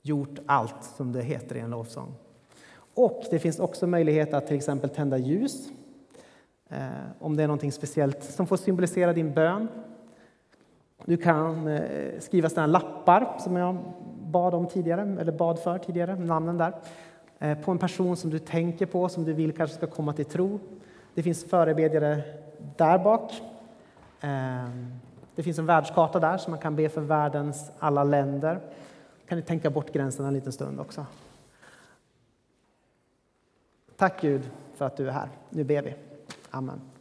gjort 0.02 0.38
allt 0.46 0.84
som 0.84 1.12
det 1.12 1.22
heter 1.22 1.56
i 1.56 1.60
en 1.60 1.70
lovsång. 1.70 2.14
Och 2.94 3.24
det 3.30 3.38
finns 3.38 3.58
också 3.58 3.86
möjlighet 3.86 4.34
att 4.34 4.46
till 4.46 4.56
exempel 4.56 4.90
tända 4.90 5.18
ljus 5.18 5.68
eh, 6.68 6.88
om 7.18 7.36
det 7.36 7.42
är 7.42 7.48
något 7.48 7.74
speciellt 7.74 8.24
som 8.24 8.46
får 8.46 8.56
symbolisera 8.56 9.12
din 9.12 9.32
bön 9.32 9.68
du 11.04 11.16
kan 11.16 11.68
eh, 11.68 12.20
skriva 12.20 12.48
sådana 12.48 12.66
lappar 12.66 13.36
som 13.38 13.56
jag 13.56 13.76
bad 14.20 14.54
om 14.54 14.66
tidigare, 14.66 15.16
eller 15.20 15.32
bad 15.32 15.58
för 15.58 15.78
tidigare, 15.78 16.16
namnen 16.16 16.58
där, 16.58 16.72
eh, 17.38 17.58
på 17.58 17.70
en 17.70 17.78
person 17.78 18.16
som 18.16 18.30
du 18.30 18.38
tänker 18.38 18.86
på, 18.86 19.08
som 19.08 19.24
du 19.24 19.32
vill 19.32 19.52
kanske 19.52 19.76
ska 19.76 19.86
komma 19.86 20.12
till 20.12 20.24
tro. 20.24 20.60
Det 21.14 21.22
finns 21.22 21.44
förebedjare 21.44 22.22
där 22.76 22.98
bak. 22.98 23.32
Ehm, 24.20 24.92
det 25.34 25.42
finns 25.42 25.58
en 25.58 25.66
världskarta 25.66 26.20
där 26.20 26.38
som 26.38 26.50
man 26.50 26.60
kan 26.60 26.76
be 26.76 26.88
för 26.88 27.00
världens 27.00 27.70
alla 27.78 28.04
länder. 28.04 28.60
Kan 29.28 29.38
ni 29.38 29.44
tänka 29.44 29.70
bort 29.70 29.92
gränserna 29.92 30.28
en 30.28 30.34
liten 30.34 30.52
stund 30.52 30.80
också. 30.80 31.06
Tack 33.96 34.20
Gud 34.20 34.50
för 34.74 34.86
att 34.86 34.96
du 34.96 35.08
är 35.08 35.12
här. 35.12 35.28
Nu 35.50 35.64
ber 35.64 35.82
vi. 35.82 35.94
Amen. 36.50 36.93